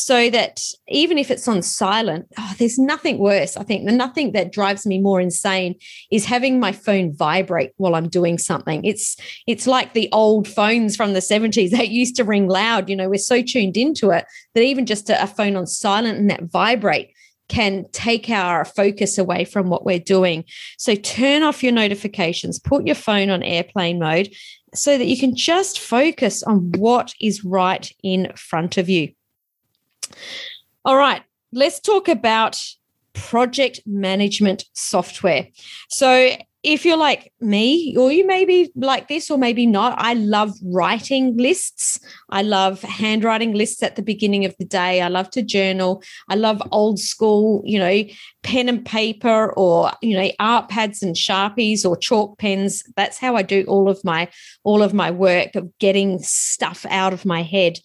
so 0.00 0.30
that 0.30 0.62
even 0.88 1.18
if 1.18 1.30
it's 1.30 1.46
on 1.46 1.62
silent, 1.62 2.26
oh, 2.38 2.54
there's 2.58 2.78
nothing 2.78 3.18
worse. 3.18 3.56
I 3.56 3.64
think 3.64 3.84
the 3.84 3.92
nothing 3.92 4.32
that 4.32 4.52
drives 4.52 4.86
me 4.86 4.98
more 4.98 5.20
insane 5.20 5.74
is 6.10 6.24
having 6.24 6.58
my 6.58 6.72
phone 6.72 7.14
vibrate 7.14 7.72
while 7.76 7.94
I'm 7.94 8.08
doing 8.08 8.38
something. 8.38 8.84
It's 8.84 9.16
it's 9.46 9.66
like 9.66 9.92
the 9.92 10.08
old 10.12 10.48
phones 10.48 10.96
from 10.96 11.12
the 11.12 11.20
70s 11.20 11.70
that 11.76 11.90
used 11.90 12.16
to 12.16 12.24
ring 12.24 12.48
loud. 12.48 12.88
You 12.88 12.96
know, 12.96 13.08
we're 13.08 13.18
so 13.18 13.42
tuned 13.42 13.76
into 13.76 14.10
it 14.10 14.24
that 14.54 14.62
even 14.62 14.86
just 14.86 15.10
a, 15.10 15.22
a 15.22 15.26
phone 15.26 15.56
on 15.56 15.66
silent 15.66 16.18
and 16.18 16.30
that 16.30 16.44
vibrate 16.44 17.12
can 17.50 17.84
take 17.90 18.30
our 18.30 18.64
focus 18.64 19.18
away 19.18 19.44
from 19.44 19.68
what 19.68 19.84
we're 19.84 19.98
doing. 19.98 20.44
So 20.78 20.94
turn 20.94 21.42
off 21.42 21.62
your 21.62 21.72
notifications, 21.72 22.58
put 22.58 22.86
your 22.86 22.94
phone 22.94 23.28
on 23.28 23.42
airplane 23.42 23.98
mode 23.98 24.32
so 24.72 24.96
that 24.96 25.06
you 25.06 25.18
can 25.18 25.34
just 25.34 25.80
focus 25.80 26.42
on 26.44 26.70
what 26.78 27.12
is 27.20 27.44
right 27.44 27.92
in 28.04 28.32
front 28.36 28.78
of 28.78 28.88
you. 28.88 29.12
All 30.84 30.96
right, 30.96 31.22
let's 31.52 31.80
talk 31.80 32.08
about 32.08 32.58
project 33.12 33.80
management 33.84 34.64
software. 34.72 35.48
So, 35.88 36.36
if 36.62 36.84
you're 36.84 36.96
like 36.96 37.32
me, 37.40 37.96
or 37.96 38.12
you 38.12 38.26
may 38.26 38.44
be 38.44 38.70
like 38.74 39.08
this, 39.08 39.30
or 39.30 39.38
maybe 39.38 39.64
not, 39.64 39.94
I 39.96 40.12
love 40.12 40.52
writing 40.62 41.34
lists. 41.38 41.98
I 42.28 42.42
love 42.42 42.82
handwriting 42.82 43.54
lists 43.54 43.82
at 43.82 43.96
the 43.96 44.02
beginning 44.02 44.44
of 44.44 44.54
the 44.58 44.66
day. 44.66 45.00
I 45.00 45.08
love 45.08 45.30
to 45.30 45.42
journal. 45.42 46.02
I 46.28 46.34
love 46.34 46.62
old 46.70 46.98
school, 46.98 47.62
you 47.64 47.78
know, 47.78 48.04
pen 48.42 48.68
and 48.68 48.84
paper, 48.84 49.54
or 49.54 49.92
you 50.02 50.18
know, 50.18 50.30
art 50.38 50.68
pads 50.68 51.02
and 51.02 51.16
sharpies 51.16 51.86
or 51.86 51.96
chalk 51.96 52.38
pens. 52.38 52.82
That's 52.94 53.16
how 53.16 53.36
I 53.36 53.42
do 53.42 53.64
all 53.66 53.88
of 53.88 54.04
my 54.04 54.28
all 54.62 54.82
of 54.82 54.92
my 54.92 55.10
work 55.10 55.54
of 55.54 55.70
getting 55.78 56.18
stuff 56.18 56.84
out 56.90 57.14
of 57.14 57.24
my 57.24 57.42
head 57.42 57.78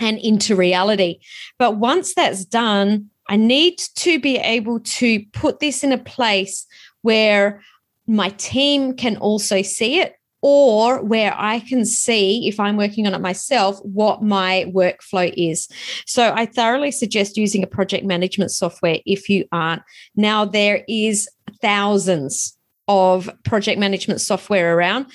and 0.00 0.18
into 0.18 0.56
reality. 0.56 1.20
But 1.56 1.76
once 1.76 2.14
that's 2.14 2.44
done, 2.44 3.10
I 3.28 3.36
need 3.36 3.78
to 3.96 4.18
be 4.18 4.38
able 4.38 4.80
to 4.80 5.24
put 5.32 5.60
this 5.60 5.84
in 5.84 5.92
a 5.92 5.98
place 5.98 6.66
where 7.02 7.62
my 8.06 8.30
team 8.30 8.94
can 8.94 9.16
also 9.16 9.62
see 9.62 10.00
it 10.00 10.14
or 10.42 11.02
where 11.02 11.34
I 11.36 11.60
can 11.60 11.84
see, 11.84 12.46
if 12.46 12.60
I'm 12.60 12.76
working 12.76 13.06
on 13.06 13.14
it 13.14 13.20
myself, 13.20 13.80
what 13.82 14.22
my 14.22 14.70
workflow 14.74 15.32
is. 15.36 15.68
So 16.06 16.32
I 16.34 16.46
thoroughly 16.46 16.92
suggest 16.92 17.36
using 17.36 17.64
a 17.64 17.66
project 17.66 18.04
management 18.04 18.50
software 18.50 18.98
if 19.06 19.28
you 19.28 19.46
aren't. 19.50 19.82
Now, 20.14 20.44
there 20.44 20.84
is 20.88 21.28
thousands 21.60 22.56
of 22.86 23.28
project 23.44 23.80
management 23.80 24.20
software 24.20 24.76
around 24.76 25.06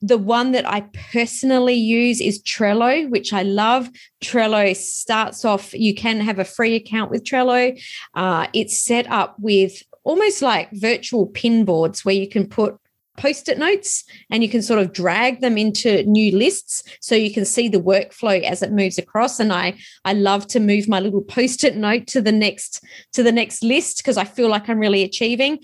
the 0.00 0.18
one 0.18 0.52
that 0.52 0.66
I 0.66 0.82
personally 1.12 1.74
use 1.74 2.20
is 2.20 2.42
Trello, 2.42 3.08
which 3.10 3.32
I 3.32 3.42
love. 3.42 3.90
Trello 4.22 4.74
starts 4.76 5.44
off, 5.44 5.74
you 5.74 5.94
can 5.94 6.20
have 6.20 6.38
a 6.38 6.44
free 6.44 6.76
account 6.76 7.10
with 7.10 7.24
Trello. 7.24 7.80
Uh, 8.14 8.46
it's 8.52 8.80
set 8.80 9.10
up 9.10 9.36
with 9.40 9.82
almost 10.04 10.42
like 10.42 10.70
virtual 10.72 11.26
pin 11.26 11.64
boards 11.64 12.04
where 12.04 12.14
you 12.14 12.28
can 12.28 12.46
put 12.46 12.78
post-it 13.18 13.58
notes 13.58 14.04
and 14.30 14.42
you 14.42 14.48
can 14.48 14.62
sort 14.62 14.78
of 14.78 14.92
drag 14.92 15.40
them 15.40 15.58
into 15.58 16.02
new 16.04 16.34
lists 16.36 16.84
so 17.00 17.14
you 17.14 17.32
can 17.32 17.44
see 17.44 17.68
the 17.68 17.80
workflow 17.80 18.40
as 18.42 18.62
it 18.62 18.72
moves 18.72 18.96
across. 18.96 19.40
And 19.40 19.52
i 19.52 19.74
i 20.04 20.12
love 20.12 20.46
to 20.48 20.60
move 20.60 20.88
my 20.88 21.00
little 21.00 21.20
post-it 21.20 21.76
note 21.76 22.06
to 22.08 22.22
the 22.22 22.32
next 22.32 22.82
to 23.12 23.22
the 23.22 23.32
next 23.32 23.62
list 23.62 23.98
because 23.98 24.16
i 24.16 24.24
feel 24.24 24.48
like 24.48 24.68
i'm 24.68 24.78
really 24.78 25.02
achieving. 25.02 25.58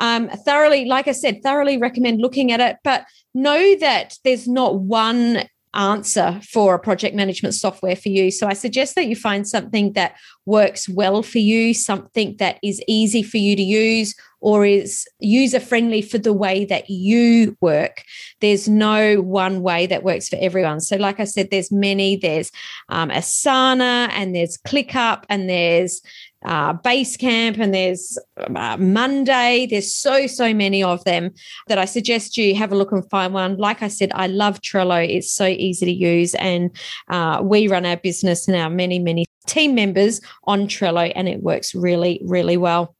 Um, 0.00 0.28
thoroughly 0.28 0.84
like 0.84 1.08
i 1.08 1.12
said 1.12 1.42
thoroughly 1.42 1.78
recommend 1.78 2.20
looking 2.20 2.52
at 2.52 2.60
it 2.60 2.76
but 2.84 3.06
know 3.34 3.76
that 3.76 4.16
there's 4.24 4.46
not 4.46 4.78
one 4.78 5.44
answer 5.74 6.40
for 6.42 6.74
a 6.74 6.78
project 6.78 7.14
management 7.14 7.54
software 7.54 7.96
for 7.96 8.08
you. 8.08 8.30
So 8.30 8.46
I 8.46 8.52
suggest 8.52 8.94
that 8.94 9.06
you 9.06 9.16
find 9.16 9.46
something 9.46 9.92
that 9.92 10.16
works 10.46 10.88
well 10.88 11.22
for 11.22 11.38
you, 11.38 11.74
something 11.74 12.36
that 12.38 12.58
is 12.62 12.82
easy 12.88 13.22
for 13.22 13.36
you 13.36 13.54
to 13.56 13.62
use 13.62 14.14
or 14.40 14.64
is 14.64 15.06
user 15.18 15.60
friendly 15.60 16.00
for 16.00 16.18
the 16.18 16.32
way 16.32 16.64
that 16.64 16.88
you 16.88 17.56
work. 17.60 18.02
There's 18.40 18.68
no 18.68 19.20
one 19.20 19.62
way 19.62 19.86
that 19.86 20.04
works 20.04 20.28
for 20.28 20.36
everyone. 20.40 20.80
So, 20.80 20.96
like 20.96 21.20
I 21.20 21.24
said, 21.24 21.50
there's 21.50 21.72
many. 21.72 22.16
There's 22.16 22.52
um, 22.88 23.10
Asana 23.10 24.08
and 24.12 24.34
there's 24.34 24.58
ClickUp 24.58 25.24
and 25.28 25.48
there's 25.48 26.00
uh, 26.44 26.74
Basecamp 26.74 27.58
and 27.58 27.74
there's 27.74 28.18
uh, 28.36 28.76
Monday. 28.78 29.66
There's 29.68 29.94
so, 29.94 30.26
so 30.26 30.54
many 30.54 30.82
of 30.82 31.02
them 31.04 31.30
that 31.66 31.78
I 31.78 31.84
suggest 31.84 32.36
you 32.36 32.54
have 32.54 32.72
a 32.72 32.76
look 32.76 32.92
and 32.92 33.08
find 33.10 33.34
one. 33.34 33.56
Like 33.56 33.82
I 33.82 33.88
said, 33.88 34.12
I 34.14 34.28
love 34.28 34.60
Trello. 34.60 35.06
It's 35.08 35.32
so 35.32 35.46
easy 35.46 35.86
to 35.86 35.92
use. 35.92 36.34
And 36.36 36.70
uh, 37.08 37.40
we 37.42 37.68
run 37.68 37.86
our 37.86 37.96
business 37.96 38.46
and 38.46 38.56
our 38.56 38.70
many, 38.70 38.98
many 38.98 39.26
team 39.46 39.74
members 39.74 40.20
on 40.44 40.68
Trello, 40.68 41.10
and 41.14 41.28
it 41.28 41.42
works 41.42 41.74
really, 41.74 42.20
really 42.24 42.56
well. 42.56 42.94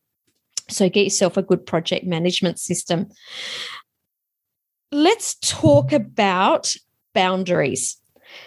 So 0.68 0.88
get 0.88 1.04
yourself 1.04 1.37
a 1.37 1.42
good 1.42 1.64
project 1.64 2.07
management 2.07 2.59
system. 2.59 3.09
Let's 4.90 5.37
talk 5.37 5.92
about 5.92 6.75
boundaries. 7.14 7.97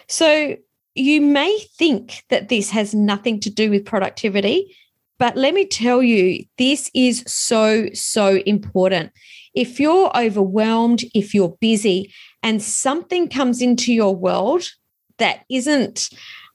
So 0.08 0.56
you 0.94 1.20
may 1.20 1.58
think 1.78 2.24
that 2.28 2.48
this 2.48 2.70
has 2.70 2.94
nothing 2.94 3.40
to 3.40 3.50
do 3.50 3.70
with 3.70 3.84
productivity, 3.84 4.76
but 5.18 5.36
let 5.36 5.54
me 5.54 5.64
tell 5.64 6.02
you, 6.02 6.44
this 6.58 6.90
is 6.94 7.22
so, 7.26 7.88
so 7.94 8.42
important. 8.44 9.12
If 9.54 9.78
you're 9.78 10.10
overwhelmed, 10.16 11.04
if 11.14 11.34
you're 11.34 11.56
busy, 11.60 12.12
and 12.42 12.62
something 12.62 13.28
comes 13.28 13.62
into 13.62 13.92
your 13.92 14.16
world 14.16 14.64
that 15.18 15.44
isn't 15.50 16.08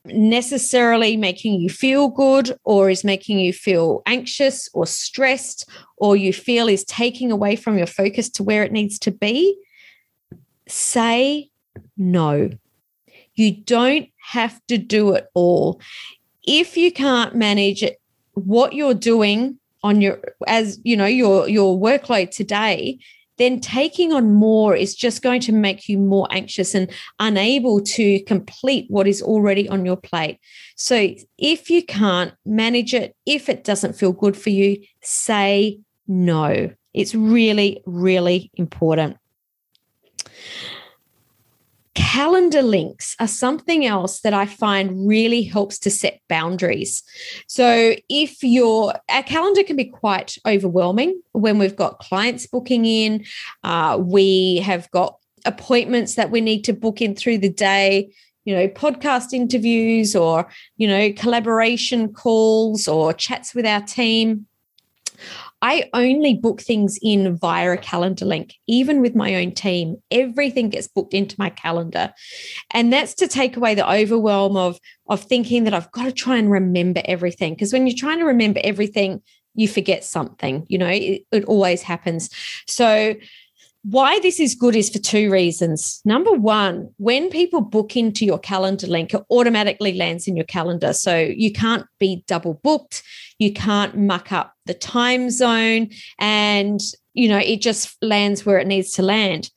necessarily 0.05 1.17
making 1.17 1.59
you 1.59 1.69
feel 1.69 2.09
good 2.09 2.57
or 2.63 2.89
is 2.89 3.03
making 3.03 3.39
you 3.39 3.53
feel 3.53 4.01
anxious 4.05 4.69
or 4.73 4.85
stressed 4.85 5.69
or 5.97 6.15
you 6.15 6.31
feel 6.33 6.67
is 6.67 6.83
taking 6.85 7.31
away 7.31 7.55
from 7.55 7.77
your 7.77 7.87
focus 7.87 8.29
to 8.29 8.43
where 8.43 8.63
it 8.63 8.71
needs 8.71 8.99
to 8.99 9.11
be, 9.11 9.57
say 10.67 11.49
no. 11.97 12.49
You 13.35 13.55
don't 13.55 14.09
have 14.27 14.59
to 14.67 14.77
do 14.77 15.13
it 15.13 15.27
all. 15.33 15.81
If 16.45 16.77
you 16.77 16.91
can't 16.91 17.35
manage 17.35 17.83
what 18.33 18.73
you're 18.73 18.93
doing 18.93 19.59
on 19.83 20.01
your 20.01 20.19
as 20.47 20.79
you 20.83 20.97
know 20.97 21.05
your 21.05 21.47
your 21.47 21.79
workload 21.79 22.31
today 22.31 22.99
then 23.37 23.59
taking 23.59 24.11
on 24.11 24.33
more 24.33 24.75
is 24.75 24.95
just 24.95 25.21
going 25.21 25.39
to 25.41 25.51
make 25.51 25.87
you 25.87 25.97
more 25.97 26.27
anxious 26.31 26.73
and 26.73 26.91
unable 27.19 27.81
to 27.81 28.19
complete 28.23 28.87
what 28.89 29.07
is 29.07 29.21
already 29.21 29.69
on 29.69 29.85
your 29.85 29.95
plate. 29.95 30.39
So, 30.75 31.13
if 31.37 31.69
you 31.69 31.85
can't 31.85 32.33
manage 32.45 32.93
it, 32.93 33.15
if 33.25 33.47
it 33.47 33.63
doesn't 33.63 33.93
feel 33.93 34.11
good 34.11 34.35
for 34.35 34.49
you, 34.49 34.81
say 35.01 35.79
no. 36.07 36.71
It's 36.93 37.13
really, 37.13 37.83
really 37.85 38.49
important. 38.55 39.17
Calendar 42.17 42.63
links 42.63 43.15
are 43.19 43.27
something 43.27 43.85
else 43.85 44.21
that 44.21 44.33
I 44.33 44.47
find 44.47 45.07
really 45.07 45.43
helps 45.43 45.77
to 45.77 45.91
set 45.91 46.19
boundaries. 46.27 47.03
So, 47.45 47.93
if 48.09 48.41
your 48.41 48.95
our 49.07 49.21
calendar 49.21 49.61
can 49.61 49.75
be 49.75 49.85
quite 49.85 50.35
overwhelming 50.43 51.21
when 51.33 51.59
we've 51.59 51.75
got 51.75 51.99
clients 51.99 52.47
booking 52.47 52.85
in, 52.85 53.23
uh, 53.63 53.99
we 54.01 54.61
have 54.65 54.89
got 54.89 55.19
appointments 55.45 56.15
that 56.15 56.31
we 56.31 56.41
need 56.41 56.63
to 56.63 56.73
book 56.73 57.03
in 57.03 57.15
through 57.15 57.37
the 57.37 57.53
day, 57.53 58.11
you 58.45 58.55
know, 58.55 58.67
podcast 58.67 59.31
interviews 59.31 60.15
or, 60.15 60.49
you 60.77 60.87
know, 60.87 61.13
collaboration 61.13 62.11
calls 62.11 62.87
or 62.87 63.13
chats 63.13 63.53
with 63.53 63.67
our 63.67 63.81
team. 63.81 64.47
I 65.61 65.89
only 65.93 66.35
book 66.35 66.61
things 66.61 66.99
in 67.01 67.37
via 67.37 67.71
a 67.71 67.77
calendar 67.77 68.25
link, 68.25 68.53
even 68.67 69.01
with 69.01 69.15
my 69.15 69.35
own 69.35 69.53
team. 69.53 69.97
Everything 70.11 70.69
gets 70.69 70.87
booked 70.87 71.13
into 71.13 71.35
my 71.39 71.49
calendar. 71.49 72.13
And 72.71 72.93
that's 72.93 73.15
to 73.15 73.27
take 73.27 73.57
away 73.57 73.73
the 73.73 73.89
overwhelm 73.89 74.55
of, 74.55 74.79
of 75.09 75.21
thinking 75.21 75.63
that 75.63 75.73
I've 75.73 75.91
got 75.91 76.03
to 76.03 76.11
try 76.11 76.37
and 76.37 76.51
remember 76.51 77.01
everything. 77.05 77.53
Because 77.53 77.73
when 77.73 77.87
you're 77.87 77.97
trying 77.97 78.19
to 78.19 78.25
remember 78.25 78.61
everything, 78.63 79.21
you 79.55 79.67
forget 79.67 80.03
something, 80.03 80.65
you 80.69 80.77
know, 80.77 80.87
it, 80.87 81.23
it 81.31 81.45
always 81.45 81.81
happens. 81.81 82.29
So, 82.67 83.15
why 83.83 84.19
this 84.19 84.39
is 84.39 84.55
good 84.55 84.75
is 84.75 84.89
for 84.89 84.99
two 84.99 85.31
reasons. 85.31 86.01
Number 86.03 86.31
one, 86.31 86.89
when 86.97 87.29
people 87.29 87.61
book 87.61 87.95
into 87.95 88.25
your 88.25 88.39
calendar 88.39 88.87
link, 88.87 89.13
it 89.13 89.23
automatically 89.29 89.93
lands 89.93 90.27
in 90.27 90.35
your 90.35 90.45
calendar. 90.45 90.93
So 90.93 91.17
you 91.17 91.51
can't 91.51 91.85
be 91.99 92.23
double 92.27 92.55
booked, 92.55 93.03
you 93.39 93.53
can't 93.53 93.97
muck 93.97 94.31
up 94.31 94.53
the 94.65 94.73
time 94.73 95.29
zone, 95.29 95.89
and 96.19 96.81
you 97.13 97.29
know, 97.29 97.37
it 97.37 97.61
just 97.61 97.95
lands 98.01 98.45
where 98.45 98.59
it 98.59 98.67
needs 98.67 98.91
to 98.93 99.01
land. 99.01 99.49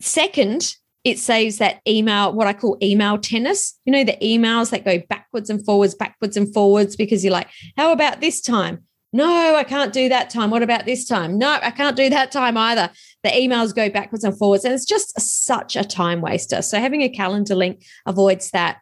Second, 0.00 0.76
it 1.04 1.18
saves 1.18 1.58
that 1.58 1.80
email, 1.86 2.32
what 2.32 2.46
I 2.46 2.54
call 2.54 2.78
email 2.82 3.18
tennis. 3.18 3.78
You 3.84 3.92
know, 3.92 4.04
the 4.04 4.16
emails 4.22 4.70
that 4.70 4.84
go 4.84 4.98
backwards 5.08 5.50
and 5.50 5.64
forwards, 5.64 5.94
backwards 5.94 6.36
and 6.36 6.52
forwards, 6.52 6.96
because 6.96 7.22
you're 7.22 7.32
like, 7.32 7.48
how 7.76 7.92
about 7.92 8.20
this 8.20 8.40
time? 8.40 8.84
No, 9.14 9.54
I 9.54 9.62
can't 9.62 9.92
do 9.92 10.08
that 10.08 10.28
time. 10.28 10.50
What 10.50 10.64
about 10.64 10.86
this 10.86 11.06
time? 11.06 11.38
No, 11.38 11.56
I 11.62 11.70
can't 11.70 11.96
do 11.96 12.10
that 12.10 12.32
time 12.32 12.56
either. 12.56 12.90
The 13.22 13.28
emails 13.28 13.72
go 13.72 13.88
backwards 13.88 14.24
and 14.24 14.36
forwards, 14.36 14.64
and 14.64 14.74
it's 14.74 14.84
just 14.84 15.18
such 15.20 15.76
a 15.76 15.84
time 15.84 16.20
waster. 16.20 16.62
So, 16.62 16.80
having 16.80 17.02
a 17.02 17.08
calendar 17.08 17.54
link 17.54 17.86
avoids 18.06 18.50
that. 18.50 18.78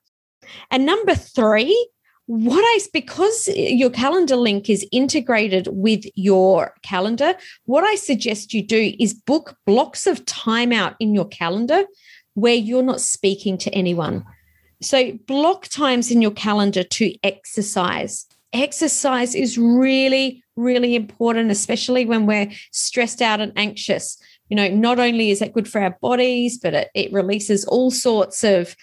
And 0.71 0.87
number 0.87 1.14
three, 1.14 1.90
what 2.25 2.62
I 2.62 2.79
because 2.95 3.47
your 3.49 3.90
calendar 3.90 4.37
link 4.37 4.71
is 4.71 4.87
integrated 4.90 5.68
with 5.71 6.07
your 6.14 6.73
calendar, 6.83 7.35
what 7.66 7.85
I 7.85 7.97
suggest 7.97 8.55
you 8.55 8.66
do 8.66 8.95
is 8.99 9.12
book 9.12 9.59
blocks 9.66 10.07
of 10.07 10.25
time 10.25 10.73
out 10.73 10.97
in 10.99 11.14
your 11.14 11.29
calendar 11.29 11.85
where 12.33 12.55
you're 12.55 12.83
not 12.83 13.03
speaking 13.03 13.59
to 13.59 13.71
anyone. 13.75 14.25
So, 14.81 15.12
block 15.27 15.68
times 15.68 16.11
in 16.11 16.23
your 16.23 16.31
calendar 16.31 16.85
to 16.85 17.14
exercise 17.23 18.27
exercise 18.52 19.34
is 19.34 19.58
really, 19.58 20.44
really 20.56 20.94
important, 20.94 21.50
especially 21.50 22.04
when 22.04 22.26
we're 22.26 22.50
stressed 22.70 23.22
out 23.22 23.40
and 23.40 23.52
anxious. 23.56 24.18
You 24.48 24.56
know, 24.56 24.68
not 24.68 24.98
only 24.98 25.30
is 25.30 25.38
that 25.38 25.54
good 25.54 25.68
for 25.68 25.80
our 25.80 25.96
bodies, 26.00 26.58
but 26.58 26.74
it, 26.74 26.90
it 26.94 27.12
releases 27.12 27.64
all 27.64 27.90
sorts 27.90 28.44
of 28.44 28.76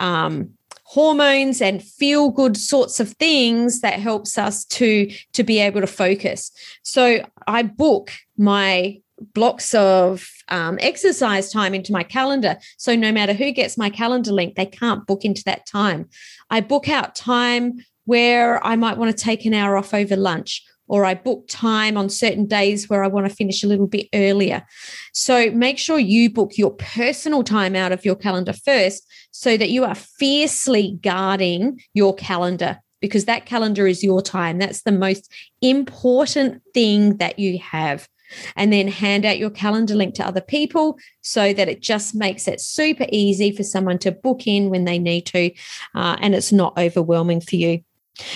um, 0.00 0.54
hormones 0.90 1.62
and 1.62 1.84
feel 1.84 2.30
good 2.30 2.56
sorts 2.56 2.98
of 2.98 3.10
things 3.12 3.80
that 3.80 4.00
helps 4.00 4.36
us 4.36 4.64
to 4.64 5.08
to 5.32 5.44
be 5.44 5.60
able 5.60 5.80
to 5.80 5.86
focus. 5.86 6.50
So 6.82 7.24
i 7.46 7.62
book 7.62 8.10
my 8.36 9.00
blocks 9.34 9.72
of 9.72 10.28
um, 10.48 10.78
exercise 10.80 11.52
time 11.52 11.74
into 11.74 11.92
my 11.92 12.02
calendar. 12.02 12.56
So 12.76 12.96
no 12.96 13.12
matter 13.12 13.34
who 13.34 13.52
gets 13.52 13.78
my 13.78 13.88
calendar 13.88 14.32
link 14.32 14.56
they 14.56 14.66
can't 14.66 15.06
book 15.06 15.24
into 15.24 15.44
that 15.44 15.64
time. 15.64 16.08
I 16.50 16.60
book 16.60 16.88
out 16.88 17.14
time 17.14 17.84
where 18.10 18.64
I 18.66 18.74
might 18.74 18.98
want 18.98 19.16
to 19.16 19.24
take 19.24 19.44
an 19.44 19.54
hour 19.54 19.76
off 19.76 19.94
over 19.94 20.16
lunch 20.16 20.64
or 20.88 21.04
I 21.04 21.14
book 21.14 21.44
time 21.48 21.96
on 21.96 22.08
certain 22.08 22.46
days 22.46 22.88
where 22.88 23.04
I 23.04 23.06
want 23.06 23.28
to 23.28 23.34
finish 23.34 23.62
a 23.62 23.68
little 23.68 23.86
bit 23.86 24.08
earlier. 24.12 24.66
So 25.12 25.52
make 25.52 25.78
sure 25.78 26.00
you 26.00 26.28
book 26.28 26.58
your 26.58 26.72
personal 26.72 27.44
time 27.44 27.76
out 27.76 27.92
of 27.92 28.04
your 28.04 28.16
calendar 28.16 28.52
first 28.52 29.06
so 29.30 29.56
that 29.56 29.70
you 29.70 29.84
are 29.84 29.94
fiercely 29.94 30.98
guarding 31.00 31.80
your 31.94 32.12
calendar 32.16 32.80
because 33.00 33.26
that 33.26 33.46
calendar 33.46 33.86
is 33.86 34.02
your 34.02 34.22
time. 34.22 34.58
That's 34.58 34.82
the 34.82 34.90
most 34.90 35.32
important 35.62 36.62
thing 36.74 37.18
that 37.18 37.38
you 37.38 37.60
have. 37.60 38.08
And 38.56 38.72
then 38.72 38.88
hand 38.88 39.24
out 39.24 39.38
your 39.38 39.50
calendar 39.50 39.94
link 39.94 40.14
to 40.16 40.26
other 40.26 40.40
people 40.40 40.98
so 41.20 41.52
that 41.52 41.68
it 41.68 41.80
just 41.80 42.16
makes 42.16 42.48
it 42.48 42.60
super 42.60 43.06
easy 43.12 43.52
for 43.52 43.62
someone 43.62 43.98
to 43.98 44.10
book 44.10 44.48
in 44.48 44.68
when 44.68 44.84
they 44.84 44.98
need 44.98 45.26
to 45.26 45.52
uh, 45.94 46.16
and 46.20 46.34
it's 46.34 46.50
not 46.50 46.76
overwhelming 46.76 47.40
for 47.40 47.54
you. 47.54 47.84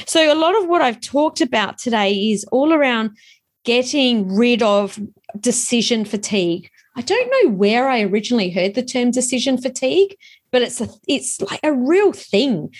So, 0.07 0.33
a 0.33 0.39
lot 0.39 0.57
of 0.57 0.69
what 0.69 0.83
I've 0.83 1.01
talked 1.01 1.41
about 1.41 1.79
today 1.79 2.13
is 2.13 2.45
all 2.53 2.73
around 2.73 3.17
getting 3.65 4.35
rid 4.35 4.63
of 4.63 4.99
decision 5.41 6.05
fatigue. 6.05 6.71
I 6.97 7.01
don't 7.01 7.31
know 7.31 7.51
where 7.51 7.89
I 7.89 8.03
originally 8.03 8.51
heard 8.51 8.75
the 8.75 8.83
term 8.83 9.11
decision 9.11 9.59
fatigue, 9.59 10.17
but 10.53 10.63
it's 10.63 10.81
a 10.81 10.89
it's 11.09 11.41
like 11.41 11.61
a 11.63 11.73
real 11.73 12.13
thing. 12.13 12.73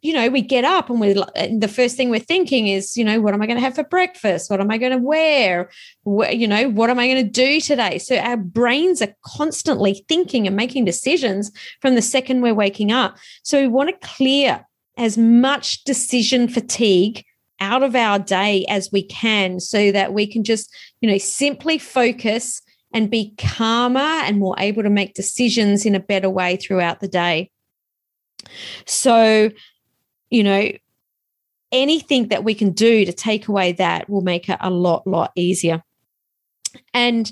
You 0.00 0.14
know, 0.14 0.28
we 0.30 0.42
get 0.42 0.64
up 0.64 0.90
and 0.90 1.00
we 1.00 1.12
the 1.12 1.72
first 1.72 1.96
thing 1.96 2.10
we're 2.10 2.18
thinking 2.18 2.66
is, 2.66 2.96
you 2.96 3.04
know, 3.04 3.20
what 3.20 3.34
am 3.34 3.42
I 3.42 3.46
going 3.46 3.58
to 3.58 3.62
have 3.62 3.76
for 3.76 3.84
breakfast? 3.84 4.50
What 4.50 4.60
am 4.60 4.68
I 4.68 4.78
going 4.78 4.90
to 4.90 4.98
wear? 4.98 5.70
you 6.04 6.48
know, 6.48 6.68
what 6.70 6.90
am 6.90 6.98
I 6.98 7.06
going 7.06 7.24
to 7.24 7.30
do 7.30 7.60
today? 7.60 7.98
So 7.98 8.16
our 8.16 8.36
brains 8.36 9.00
are 9.00 9.14
constantly 9.24 10.04
thinking 10.08 10.48
and 10.48 10.56
making 10.56 10.86
decisions 10.86 11.52
from 11.80 11.94
the 11.94 12.02
second 12.02 12.40
we're 12.40 12.52
waking 12.52 12.90
up. 12.90 13.16
So 13.44 13.60
we 13.60 13.68
want 13.68 13.90
to 13.90 14.08
clear 14.08 14.66
as 14.96 15.16
much 15.16 15.84
decision 15.84 16.48
fatigue 16.48 17.24
out 17.60 17.82
of 17.82 17.94
our 17.94 18.18
day 18.18 18.66
as 18.68 18.90
we 18.92 19.02
can 19.04 19.60
so 19.60 19.92
that 19.92 20.12
we 20.12 20.26
can 20.26 20.44
just, 20.44 20.74
you 21.00 21.10
know, 21.10 21.18
simply 21.18 21.78
focus 21.78 22.60
and 22.92 23.10
be 23.10 23.34
calmer 23.38 24.00
and 24.00 24.38
more 24.38 24.54
able 24.58 24.82
to 24.82 24.90
make 24.90 25.14
decisions 25.14 25.86
in 25.86 25.94
a 25.94 26.00
better 26.00 26.28
way 26.28 26.56
throughout 26.56 27.00
the 27.00 27.08
day. 27.08 27.50
So, 28.84 29.50
you 30.28 30.42
know, 30.42 30.72
anything 31.70 32.28
that 32.28 32.44
we 32.44 32.54
can 32.54 32.72
do 32.72 33.04
to 33.04 33.12
take 33.12 33.48
away 33.48 33.72
that 33.72 34.10
will 34.10 34.20
make 34.20 34.48
it 34.48 34.58
a 34.60 34.70
lot, 34.70 35.06
lot 35.06 35.32
easier. 35.34 35.82
And 36.92 37.30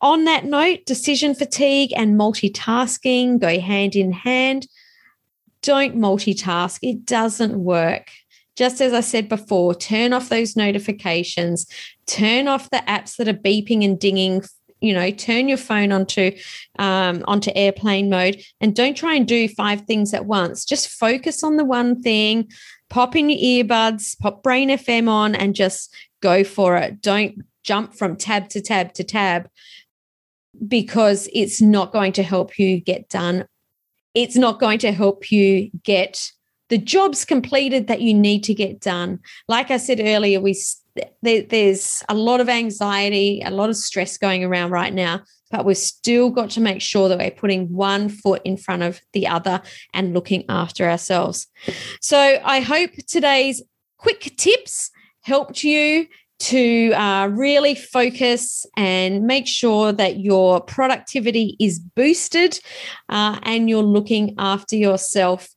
on 0.00 0.24
that 0.24 0.44
note, 0.44 0.84
decision 0.84 1.34
fatigue 1.34 1.92
and 1.96 2.18
multitasking 2.18 3.38
go 3.38 3.60
hand 3.60 3.94
in 3.94 4.12
hand 4.12 4.66
don't 5.62 5.96
multitask. 5.96 6.78
It 6.82 7.04
doesn't 7.06 7.56
work. 7.56 8.10
just 8.54 8.82
as 8.82 8.92
I 8.92 9.00
said 9.00 9.30
before, 9.30 9.74
turn 9.74 10.12
off 10.12 10.28
those 10.28 10.56
notifications, 10.56 11.66
turn 12.06 12.48
off 12.48 12.68
the 12.68 12.82
apps 12.86 13.16
that 13.16 13.26
are 13.26 13.32
beeping 13.32 13.82
and 13.82 13.98
dinging 13.98 14.42
you 14.82 14.92
know 14.92 15.10
turn 15.10 15.48
your 15.48 15.56
phone 15.56 15.92
onto 15.92 16.32
um, 16.78 17.24
onto 17.26 17.50
airplane 17.54 18.10
mode 18.10 18.42
and 18.60 18.76
don't 18.76 18.96
try 18.96 19.14
and 19.14 19.26
do 19.26 19.48
five 19.48 19.82
things 19.82 20.12
at 20.12 20.26
once 20.26 20.64
just 20.64 20.88
focus 20.88 21.42
on 21.42 21.56
the 21.56 21.64
one 21.64 22.02
thing 22.02 22.50
pop 22.90 23.16
in 23.16 23.30
your 23.30 23.64
earbuds 23.64 24.18
pop 24.18 24.42
brain 24.42 24.68
fm 24.70 25.08
on 25.08 25.34
and 25.34 25.54
just 25.54 25.94
go 26.20 26.44
for 26.44 26.76
it 26.76 27.00
don't 27.00 27.36
jump 27.62 27.94
from 27.94 28.16
tab 28.16 28.48
to 28.48 28.60
tab 28.60 28.92
to 28.92 29.04
tab 29.04 29.48
because 30.66 31.28
it's 31.32 31.60
not 31.62 31.92
going 31.92 32.12
to 32.12 32.22
help 32.22 32.58
you 32.58 32.80
get 32.80 33.08
done 33.08 33.46
it's 34.14 34.36
not 34.36 34.60
going 34.60 34.78
to 34.80 34.92
help 34.92 35.30
you 35.30 35.70
get 35.84 36.30
the 36.68 36.78
jobs 36.78 37.24
completed 37.24 37.86
that 37.88 38.00
you 38.00 38.14
need 38.14 38.42
to 38.44 38.54
get 38.54 38.80
done. 38.80 39.20
Like 39.46 39.70
I 39.70 39.76
said 39.76 40.00
earlier, 40.02 40.40
we 40.40 40.56
there, 41.22 41.42
there's 41.42 42.02
a 42.08 42.14
lot 42.14 42.40
of 42.40 42.48
anxiety, 42.48 43.42
a 43.44 43.50
lot 43.50 43.70
of 43.70 43.76
stress 43.76 44.18
going 44.18 44.44
around 44.44 44.70
right 44.70 44.92
now, 44.92 45.22
but 45.50 45.64
we've 45.64 45.76
still 45.76 46.30
got 46.30 46.50
to 46.50 46.60
make 46.60 46.80
sure 46.80 47.08
that 47.08 47.18
we're 47.18 47.30
putting 47.30 47.72
one 47.72 48.08
foot 48.08 48.42
in 48.44 48.56
front 48.56 48.82
of 48.82 49.00
the 49.12 49.26
other 49.26 49.60
and 49.94 50.14
looking 50.14 50.44
after 50.48 50.88
ourselves. 50.88 51.46
So 52.00 52.40
I 52.44 52.60
hope 52.60 52.90
today's 53.06 53.62
quick 53.98 54.34
tips 54.36 54.90
helped 55.22 55.62
you 55.62 56.06
to 56.42 56.92
uh, 56.94 57.28
really 57.28 57.76
focus 57.76 58.66
and 58.76 59.22
make 59.22 59.46
sure 59.46 59.92
that 59.92 60.18
your 60.18 60.60
productivity 60.60 61.56
is 61.60 61.78
boosted 61.78 62.58
uh, 63.08 63.38
and 63.44 63.70
you're 63.70 63.84
looking 63.84 64.34
after 64.38 64.74
yourself. 64.74 65.48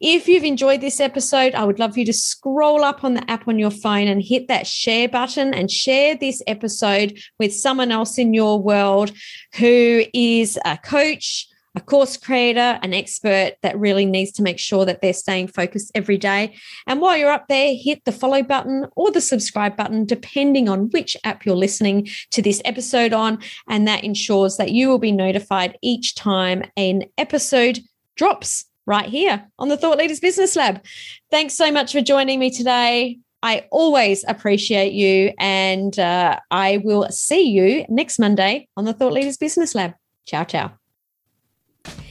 If 0.00 0.28
you've 0.28 0.44
enjoyed 0.44 0.80
this 0.80 0.98
episode, 0.98 1.54
I 1.54 1.64
would 1.64 1.78
love 1.78 1.98
you 1.98 2.06
to 2.06 2.14
scroll 2.14 2.84
up 2.84 3.04
on 3.04 3.12
the 3.14 3.30
app 3.30 3.48
on 3.48 3.58
your 3.58 3.70
phone 3.70 4.08
and 4.08 4.22
hit 4.22 4.48
that 4.48 4.66
share 4.66 5.10
button 5.10 5.52
and 5.52 5.70
share 5.70 6.16
this 6.16 6.42
episode 6.46 7.18
with 7.38 7.54
someone 7.54 7.92
else 7.92 8.16
in 8.16 8.32
your 8.32 8.62
world 8.62 9.12
who 9.56 10.04
is 10.14 10.58
a 10.64 10.78
coach 10.78 11.49
a 11.80 11.84
course 11.84 12.16
creator, 12.16 12.78
an 12.82 12.92
expert 12.92 13.54
that 13.62 13.78
really 13.78 14.04
needs 14.04 14.32
to 14.32 14.42
make 14.42 14.58
sure 14.58 14.84
that 14.84 15.00
they're 15.00 15.12
staying 15.12 15.48
focused 15.48 15.90
every 15.94 16.18
day. 16.18 16.54
And 16.86 17.00
while 17.00 17.16
you're 17.16 17.30
up 17.30 17.48
there, 17.48 17.74
hit 17.74 18.04
the 18.04 18.12
follow 18.12 18.42
button 18.42 18.86
or 18.96 19.10
the 19.10 19.20
subscribe 19.20 19.76
button, 19.76 20.04
depending 20.04 20.68
on 20.68 20.90
which 20.90 21.16
app 21.24 21.44
you're 21.44 21.56
listening 21.56 22.08
to 22.32 22.42
this 22.42 22.60
episode 22.64 23.12
on. 23.12 23.38
And 23.68 23.88
that 23.88 24.04
ensures 24.04 24.58
that 24.58 24.72
you 24.72 24.88
will 24.88 24.98
be 24.98 25.12
notified 25.12 25.78
each 25.82 26.14
time 26.14 26.64
an 26.76 27.04
episode 27.16 27.80
drops 28.16 28.66
right 28.86 29.08
here 29.08 29.46
on 29.58 29.68
the 29.68 29.76
Thought 29.76 29.98
Leaders 29.98 30.20
Business 30.20 30.56
Lab. 30.56 30.84
Thanks 31.30 31.54
so 31.54 31.72
much 31.72 31.92
for 31.92 32.00
joining 32.00 32.38
me 32.38 32.50
today. 32.50 33.18
I 33.42 33.66
always 33.70 34.22
appreciate 34.28 34.92
you, 34.92 35.32
and 35.38 35.98
uh, 35.98 36.38
I 36.50 36.82
will 36.84 37.08
see 37.10 37.48
you 37.48 37.86
next 37.88 38.18
Monday 38.18 38.68
on 38.76 38.84
the 38.84 38.92
Thought 38.92 39.14
Leaders 39.14 39.38
Business 39.38 39.74
Lab. 39.74 39.94
Ciao, 40.26 40.44
ciao. 40.44 40.79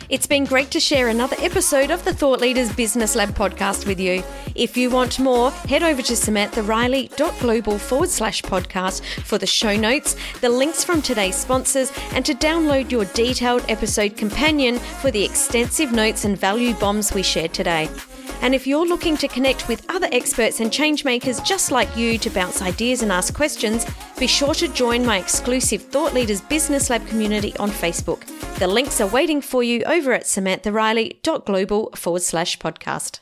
It's 0.10 0.26
been 0.26 0.46
great 0.46 0.72
to 0.72 0.80
share 0.80 1.10
another 1.10 1.36
episode 1.40 1.92
of 1.92 2.04
the 2.04 2.16
Thought 2.16 2.42
Leaders 2.42 2.74
Business 2.74 3.16
Lab 3.16 3.30
podcast 3.36 3.86
with 3.86 4.00
you. 4.00 4.24
If 4.56 4.76
you 4.76 4.90
want 4.90 5.20
more, 5.20 5.52
head 5.52 5.84
over 5.84 6.02
to 6.02 6.14
samanthariley.global 6.14 7.78
forward 7.78 8.10
slash 8.10 8.42
podcast 8.42 9.04
for 9.24 9.38
the 9.38 9.46
show 9.46 9.76
notes, 9.76 10.16
the 10.42 10.50
links 10.50 10.84
from 10.84 11.04
today's 11.04 11.36
sponsors, 11.36 11.92
and 12.14 12.26
to 12.26 12.34
download 12.34 12.90
your 12.90 13.06
detailed 13.06 13.64
episode 13.70 14.18
companion 14.18 14.80
for 14.80 15.12
the 15.12 15.24
extensive 15.24 15.92
notes 15.92 16.26
and 16.26 16.40
value 16.40 16.74
bombs 16.74 17.14
we 17.14 17.22
shared 17.22 17.54
today. 17.54 17.88
And 18.42 18.56
if 18.56 18.66
you're 18.66 18.86
looking 18.86 19.18
to 19.18 19.28
connect 19.28 19.68
with 19.68 19.86
other 19.90 20.08
experts 20.12 20.60
and 20.60 20.72
changemakers 20.72 21.46
just 21.46 21.72
like 21.72 21.96
you 21.96 22.18
to 22.18 22.30
bounce 22.30 22.62
ideas 22.62 23.02
and 23.02 23.12
ask 23.12 23.34
questions, 23.34 23.86
be 24.18 24.28
sure 24.28 24.54
to 24.56 24.68
join 24.70 25.06
my 25.06 25.18
exclusive 25.18 25.82
Thought 25.82 26.14
Leaders 26.14 26.42
Business 26.42 26.90
Lab 26.90 27.06
community 27.08 27.56
on 27.58 27.70
Facebook. 27.70 28.26
The 28.60 28.68
links 28.68 29.00
are 29.00 29.08
waiting 29.08 29.42
for 29.42 29.64
you 29.64 29.84
over 29.84 30.14
at 30.14 30.24
samanthariley.global 30.24 31.92
forward 31.96 32.22
slash 32.22 32.58
podcast. 32.60 33.20